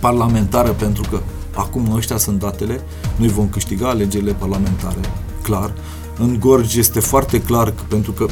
parlamentară 0.00 0.68
pentru 0.68 1.02
că 1.10 1.20
acum 1.54 1.92
ăștia 1.94 2.16
sunt 2.16 2.38
datele, 2.38 2.80
noi 3.16 3.28
vom 3.28 3.48
câștiga 3.48 3.88
alegerile 3.88 4.32
parlamentare, 4.32 5.00
clar. 5.46 5.72
În 6.18 6.36
Gorj 6.40 6.76
este 6.76 7.00
foarte 7.00 7.40
clar 7.40 7.66
că, 7.68 7.82
pentru 7.88 8.12
că 8.12 8.26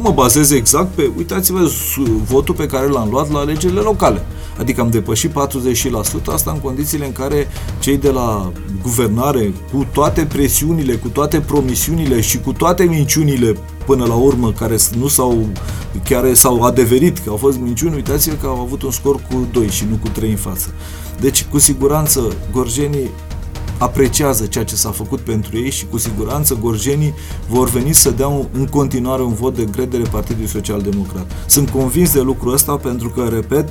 mă 0.00 0.10
bazez 0.10 0.50
exact 0.50 0.94
pe, 0.94 1.10
uitați-vă, 1.16 1.66
su- 1.66 2.22
votul 2.28 2.54
pe 2.54 2.66
care 2.66 2.86
l-am 2.86 3.08
luat 3.10 3.30
la 3.32 3.38
alegerile 3.38 3.80
locale. 3.80 4.24
Adică 4.58 4.80
am 4.80 4.90
depășit 4.90 5.30
40%, 5.30 6.32
asta 6.32 6.50
în 6.50 6.60
condițiile 6.60 7.06
în 7.06 7.12
care 7.12 7.48
cei 7.78 7.96
de 7.96 8.10
la 8.10 8.52
guvernare, 8.82 9.52
cu 9.72 9.86
toate 9.92 10.24
presiunile, 10.24 10.94
cu 10.94 11.08
toate 11.08 11.40
promisiunile 11.40 12.20
și 12.20 12.38
cu 12.40 12.52
toate 12.52 12.82
minciunile 12.84 13.56
până 13.86 14.04
la 14.04 14.14
urmă, 14.14 14.52
care 14.52 14.76
s- 14.76 14.90
nu 14.98 15.06
s-au, 15.08 15.46
chiar 16.04 16.34
s-au 16.34 16.62
adeverit 16.62 17.18
că 17.18 17.30
au 17.30 17.36
fost 17.36 17.58
minciuni, 17.58 17.94
uitați-vă 17.94 18.34
că 18.40 18.46
au 18.46 18.60
avut 18.60 18.82
un 18.82 18.90
scor 18.90 19.14
cu 19.30 19.46
2 19.52 19.68
și 19.68 19.84
nu 19.90 19.96
cu 20.02 20.08
3 20.08 20.30
în 20.30 20.36
față. 20.36 20.68
Deci, 21.20 21.44
cu 21.50 21.58
siguranță, 21.58 22.22
gorjenii 22.52 23.10
apreciază 23.78 24.46
ceea 24.46 24.64
ce 24.64 24.74
s-a 24.74 24.90
făcut 24.90 25.20
pentru 25.20 25.58
ei 25.58 25.70
și 25.70 25.86
cu 25.86 25.98
siguranță 25.98 26.58
gorjenii 26.60 27.14
vor 27.48 27.68
veni 27.68 27.94
să 27.94 28.10
dea 28.10 28.26
un, 28.26 28.46
în 28.52 28.66
continuare 28.66 29.22
un 29.22 29.34
vot 29.34 29.54
de 29.54 29.62
încredere 29.62 30.02
Partidului 30.02 30.48
Social 30.48 30.80
Democrat. 30.80 31.32
Sunt 31.46 31.70
convins 31.70 32.12
de 32.12 32.20
lucrul 32.20 32.52
ăsta 32.52 32.76
pentru 32.76 33.08
că, 33.08 33.22
repet, 33.22 33.68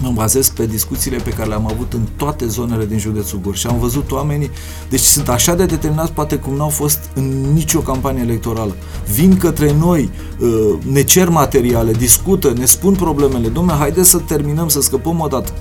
mă 0.00 0.10
bazez 0.14 0.48
pe 0.48 0.66
discuțiile 0.66 1.16
pe 1.16 1.30
care 1.30 1.48
le-am 1.48 1.70
avut 1.72 1.92
în 1.92 2.00
toate 2.16 2.46
zonele 2.46 2.86
din 2.86 2.98
județul 2.98 3.40
Gorj 3.42 3.58
și 3.58 3.66
am 3.66 3.78
văzut 3.78 4.10
oamenii, 4.10 4.50
deci 4.88 5.00
sunt 5.00 5.28
așa 5.28 5.54
de 5.54 5.64
determinați 5.64 6.12
poate 6.12 6.36
cum 6.36 6.54
n-au 6.54 6.68
fost 6.68 6.98
în 7.14 7.52
nicio 7.52 7.80
campanie 7.80 8.22
electorală. 8.22 8.76
Vin 9.14 9.36
către 9.36 9.74
noi, 9.78 10.10
uh, 10.40 10.48
ne 10.92 11.02
cer 11.02 11.28
materiale, 11.28 11.92
discută, 11.92 12.52
ne 12.56 12.64
spun 12.64 12.94
problemele. 12.94 13.48
Dom'le, 13.48 13.78
haideți 13.78 14.08
să 14.08 14.18
terminăm, 14.18 14.68
să 14.68 14.80
scăpăm 14.80 15.20
odată. 15.20 15.52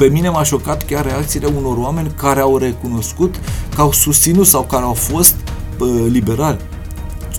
Pe 0.00 0.06
mine 0.06 0.28
m-a 0.28 0.42
șocat 0.42 0.84
chiar 0.84 1.04
reacțiile 1.04 1.46
unor 1.46 1.76
oameni 1.76 2.10
care 2.16 2.40
au 2.40 2.56
recunoscut 2.56 3.34
că 3.74 3.80
au 3.80 3.92
susținut 3.92 4.46
sau 4.46 4.62
care 4.62 4.82
au 4.82 4.92
fost 4.92 5.34
uh, 5.78 5.88
liberali. 6.10 6.56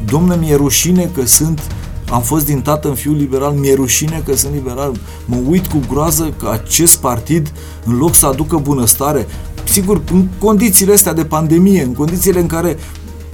Domnule, 0.05 0.37
mi-e 0.39 0.55
rușine 0.55 1.09
că 1.13 1.25
sunt 1.25 1.61
am 2.09 2.21
fost 2.21 2.45
din 2.45 2.61
tată 2.61 2.87
în 2.87 2.95
fiu 2.95 3.13
liberal, 3.13 3.53
mi-e 3.53 3.73
rușine 3.73 4.23
că 4.25 4.35
sunt 4.35 4.53
liberal. 4.53 4.91
Mă 5.25 5.37
uit 5.47 5.67
cu 5.67 5.79
groază 5.89 6.33
că 6.37 6.49
acest 6.49 6.97
partid, 6.97 7.51
în 7.85 7.97
loc 7.97 8.15
să 8.15 8.25
aducă 8.25 8.57
bunăstare, 8.57 9.27
sigur, 9.63 10.01
în 10.11 10.27
condițiile 10.39 10.93
astea 10.93 11.13
de 11.13 11.25
pandemie, 11.25 11.83
în 11.83 11.93
condițiile 11.93 12.39
în 12.39 12.47
care 12.47 12.77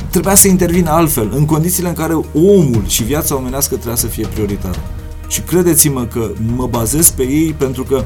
trebuia 0.09 0.35
să 0.35 0.47
intervină 0.47 0.89
altfel, 0.89 1.31
în 1.35 1.45
condițiile 1.45 1.87
în 1.87 1.95
care 1.95 2.13
omul 2.33 2.83
și 2.87 3.03
viața 3.03 3.35
omenească 3.35 3.73
trebuia 3.73 3.95
să 3.95 4.07
fie 4.07 4.27
prioritară. 4.27 4.79
Și 5.27 5.41
credeți-mă 5.41 6.05
că 6.05 6.31
mă 6.55 6.67
bazez 6.67 7.09
pe 7.09 7.23
ei 7.23 7.55
pentru 7.57 7.83
că 7.83 8.03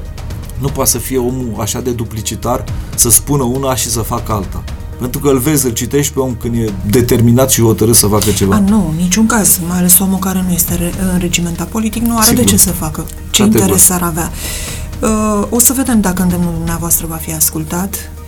nu 0.61 0.67
poate 0.67 0.89
să 0.89 0.97
fie 0.97 1.17
omul 1.17 1.55
așa 1.59 1.81
de 1.81 1.91
duplicitar 1.91 2.63
să 2.95 3.09
spună 3.09 3.43
una 3.43 3.75
și 3.75 3.89
să 3.89 3.99
facă 3.99 4.31
alta. 4.31 4.63
Pentru 4.99 5.19
că 5.19 5.29
îl 5.29 5.37
vezi, 5.37 5.65
îl 5.65 5.71
citești 5.71 6.13
pe 6.13 6.19
om 6.19 6.35
când 6.35 6.55
e 6.55 6.73
determinat 6.89 7.49
și 7.51 7.61
hotărât 7.61 7.95
să 7.95 8.07
facă 8.07 8.31
ceva. 8.31 8.55
A, 8.55 8.59
nu, 8.59 8.87
în 8.89 8.95
niciun 8.95 9.25
caz, 9.25 9.59
mai 9.67 9.77
ales 9.77 9.99
omul 9.99 10.17
care 10.19 10.43
nu 10.47 10.53
este 10.53 10.75
re- 10.75 10.93
înregimentat 11.13 11.67
politic, 11.67 12.01
nu 12.03 12.17
are 12.17 12.25
Sigur. 12.25 12.43
de 12.43 12.49
ce 12.49 12.57
să 12.57 12.71
facă. 12.71 13.05
Ce 13.29 13.41
Categoric. 13.41 13.53
interes 13.61 13.89
ar 13.89 14.01
avea. 14.01 14.31
Uh, 15.01 15.47
o 15.49 15.59
să 15.59 15.73
vedem 15.73 16.01
dacă 16.01 16.21
îndemnul 16.21 16.53
dumneavoastră 16.53 17.07
va 17.09 17.15
fi 17.15 17.33
ascultat 17.33 17.93
uh, 17.93 18.20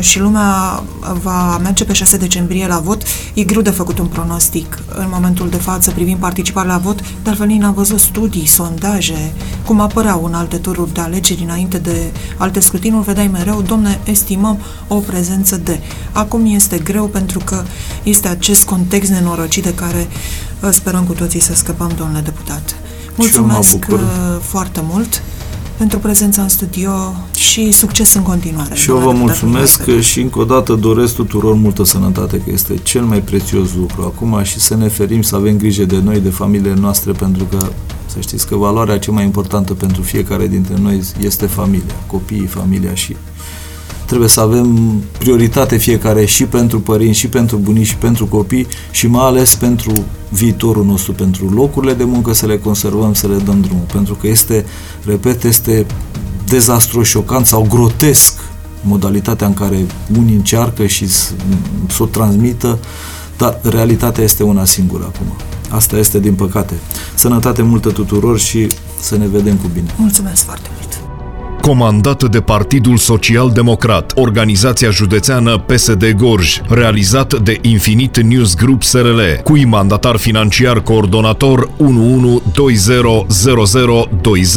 și 0.00 0.18
lumea 0.18 0.82
va 1.22 1.58
merge 1.58 1.84
pe 1.84 1.92
6 1.92 2.16
decembrie 2.16 2.66
la 2.66 2.78
vot. 2.78 3.02
E 3.34 3.42
greu 3.42 3.62
de 3.62 3.70
făcut 3.70 3.98
un 3.98 4.06
pronostic 4.06 4.78
în 4.94 5.06
momentul 5.12 5.48
de 5.48 5.56
față 5.56 5.90
privind 5.90 6.18
participarea 6.18 6.72
la 6.72 6.78
vot, 6.78 7.00
dar 7.22 7.34
Venin 7.34 7.64
a 7.64 7.70
văzut 7.70 8.00
studii, 8.00 8.46
sondaje, 8.46 9.32
cum 9.66 9.80
apăreau 9.80 10.24
în 10.24 10.34
alte 10.34 10.56
tururi 10.56 10.92
de 10.92 11.00
alegeri 11.00 11.42
înainte 11.42 11.78
de 11.78 12.12
alte 12.36 12.60
scrutinuri, 12.60 13.04
vedeai 13.04 13.28
mereu, 13.28 13.62
domne, 13.62 14.00
estimăm 14.04 14.58
o 14.88 14.94
prezență 14.94 15.56
de. 15.56 15.80
Acum 16.12 16.54
este 16.54 16.78
greu 16.78 17.06
pentru 17.06 17.38
că 17.44 17.62
este 18.02 18.28
acest 18.28 18.64
context 18.64 19.10
nenorocit 19.10 19.62
de 19.62 19.74
care 19.74 20.08
uh, 20.60 20.68
sperăm 20.72 21.04
cu 21.04 21.12
toții 21.12 21.40
să 21.40 21.54
scăpăm, 21.54 21.90
domnule 21.96 22.20
deputat. 22.20 22.76
Mulțumesc 23.16 23.78
bucur. 23.78 23.98
uh, 23.98 24.40
foarte 24.40 24.80
mult 24.88 25.22
pentru 25.76 25.98
prezența 25.98 26.42
în 26.42 26.48
studio 26.48 26.92
și 27.34 27.72
succes 27.72 28.14
în 28.14 28.22
continuare. 28.22 28.74
Și 28.74 28.90
eu 28.90 28.96
vă 28.96 29.02
domnule 29.02 29.22
deputat 29.22 29.42
mulțumesc 29.42 29.86
Mihai 29.86 30.02
și 30.02 30.20
încă 30.20 30.38
o 30.38 30.44
dată 30.44 30.74
doresc 30.74 31.14
tuturor 31.14 31.54
multă 31.54 31.84
sănătate, 31.84 32.36
că 32.36 32.50
este 32.52 32.74
cel 32.82 33.02
mai 33.02 33.20
prețios 33.22 33.74
lucru 33.74 34.02
acum 34.02 34.42
și 34.42 34.60
să 34.60 34.76
ne 34.76 34.88
ferim 34.88 35.22
să 35.22 35.36
avem 35.36 35.56
grijă 35.56 35.84
de 35.84 36.00
noi, 36.04 36.20
de 36.20 36.30
familiile 36.30 36.74
noastre, 36.74 37.12
pentru 37.12 37.44
că 37.44 37.68
să 38.06 38.20
știți 38.20 38.46
că 38.46 38.56
valoarea 38.56 38.98
cea 38.98 39.12
mai 39.12 39.24
importantă 39.24 39.74
pentru 39.74 40.02
fiecare 40.02 40.46
dintre 40.46 40.74
noi 40.80 41.02
este 41.20 41.46
familia, 41.46 41.94
copiii, 42.06 42.46
familia 42.46 42.94
și 42.94 43.16
trebuie 44.06 44.28
să 44.28 44.40
avem 44.40 44.92
prioritate 45.18 45.76
fiecare 45.76 46.24
și 46.24 46.44
pentru 46.44 46.80
părinți, 46.80 47.18
și 47.18 47.28
pentru 47.28 47.56
bunici, 47.56 47.86
și 47.86 47.96
pentru 47.96 48.26
copii 48.26 48.66
și 48.90 49.06
mai 49.06 49.24
ales 49.26 49.54
pentru 49.54 49.92
viitorul 50.28 50.84
nostru, 50.84 51.12
pentru 51.12 51.48
locurile 51.54 51.94
de 51.94 52.04
muncă 52.04 52.32
să 52.32 52.46
le 52.46 52.58
conservăm, 52.58 53.14
să 53.14 53.26
le 53.26 53.36
dăm 53.36 53.60
drumul. 53.60 53.84
Pentru 53.92 54.14
că 54.14 54.26
este, 54.26 54.64
repet, 55.04 55.44
este 55.44 55.86
dezastros, 56.48 57.08
șocant 57.08 57.46
sau 57.46 57.66
grotesc 57.68 58.40
modalitatea 58.80 59.46
în 59.46 59.54
care 59.54 59.86
unii 60.18 60.34
încearcă 60.34 60.86
și 60.86 61.08
s- 61.08 61.32
să 61.88 62.02
o 62.02 62.06
transmită, 62.06 62.78
dar 63.36 63.58
realitatea 63.62 64.24
este 64.24 64.42
una 64.42 64.64
singură 64.64 65.04
acum. 65.14 65.26
Asta 65.68 65.96
este 65.96 66.18
din 66.20 66.34
păcate. 66.34 66.74
Sănătate 67.14 67.62
multă 67.62 67.90
tuturor 67.90 68.38
și 68.38 68.66
să 69.00 69.16
ne 69.16 69.26
vedem 69.26 69.56
cu 69.56 69.70
bine. 69.74 69.94
Mulțumesc 69.96 70.42
foarte 70.44 70.68
mult! 70.74 71.03
Comandat 71.64 72.30
de 72.30 72.40
Partidul 72.40 72.96
Social 72.96 73.50
Democrat, 73.50 74.12
organizația 74.14 74.90
județeană 74.90 75.58
PSD 75.58 76.10
Gorj, 76.10 76.60
realizat 76.68 77.42
de 77.42 77.58
Infinit 77.62 78.22
News 78.22 78.54
Group 78.54 78.82
SRL, 78.82 79.20
cui 79.42 79.64
mandatar 79.64 80.16
financiar 80.16 80.80
coordonator 80.80 81.70
11200020. 81.78 84.52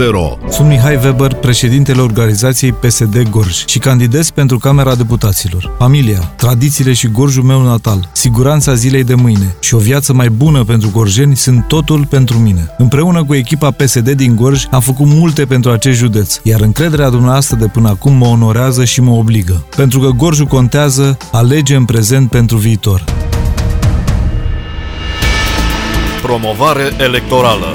Sunt 0.50 0.68
Mihai 0.68 1.00
Weber, 1.04 1.34
președintele 1.34 2.02
organizației 2.02 2.74
PSD 2.74 3.30
Gorj 3.30 3.66
și 3.66 3.80
candidez 3.80 4.30
pentru 4.30 4.58
Camera 4.58 4.96
Deputaților. 4.96 5.76
Familia, 5.78 6.34
tradițiile 6.36 6.94
și 6.94 7.08
Gorjul 7.08 7.44
meu 7.44 7.64
natal, 7.64 8.10
siguranța 8.12 8.74
zilei 8.74 9.04
de 9.04 9.16
mâine 9.16 9.56
și 9.60 9.76
o 9.76 9.78
viață 9.78 10.14
mai 10.14 10.30
bună 10.30 10.64
pentru 10.64 10.90
gorjeni 10.94 11.36
sunt 11.36 11.68
totul 11.68 12.06
pentru 12.06 12.38
mine. 12.38 12.68
Împreună 12.78 13.24
cu 13.24 13.34
echipa 13.34 13.72
PSD 13.72 14.10
din 14.10 14.36
Gorj 14.36 14.66
am 14.72 14.82
făcut 14.82 15.06
multe 15.06 15.46
pentru 15.46 15.72
acest 15.72 15.98
județ, 15.98 16.40
iar 16.44 16.62
încrederea 16.62 16.97
dumneavoastră 17.04 17.56
de 17.56 17.68
până 17.68 17.90
acum 17.90 18.14
mă 18.14 18.26
onorează 18.26 18.86
și 18.86 19.02
mă 19.02 19.12
obligă. 19.12 19.66
Pentru 19.76 20.00
că 20.00 20.10
Gorjul 20.10 20.46
contează, 20.46 21.18
alege 21.32 21.76
în 21.76 21.86
prezent 21.86 22.30
pentru 22.30 22.58
viitor. 22.58 23.04
Promovare 26.22 26.94
electorală 27.00 27.68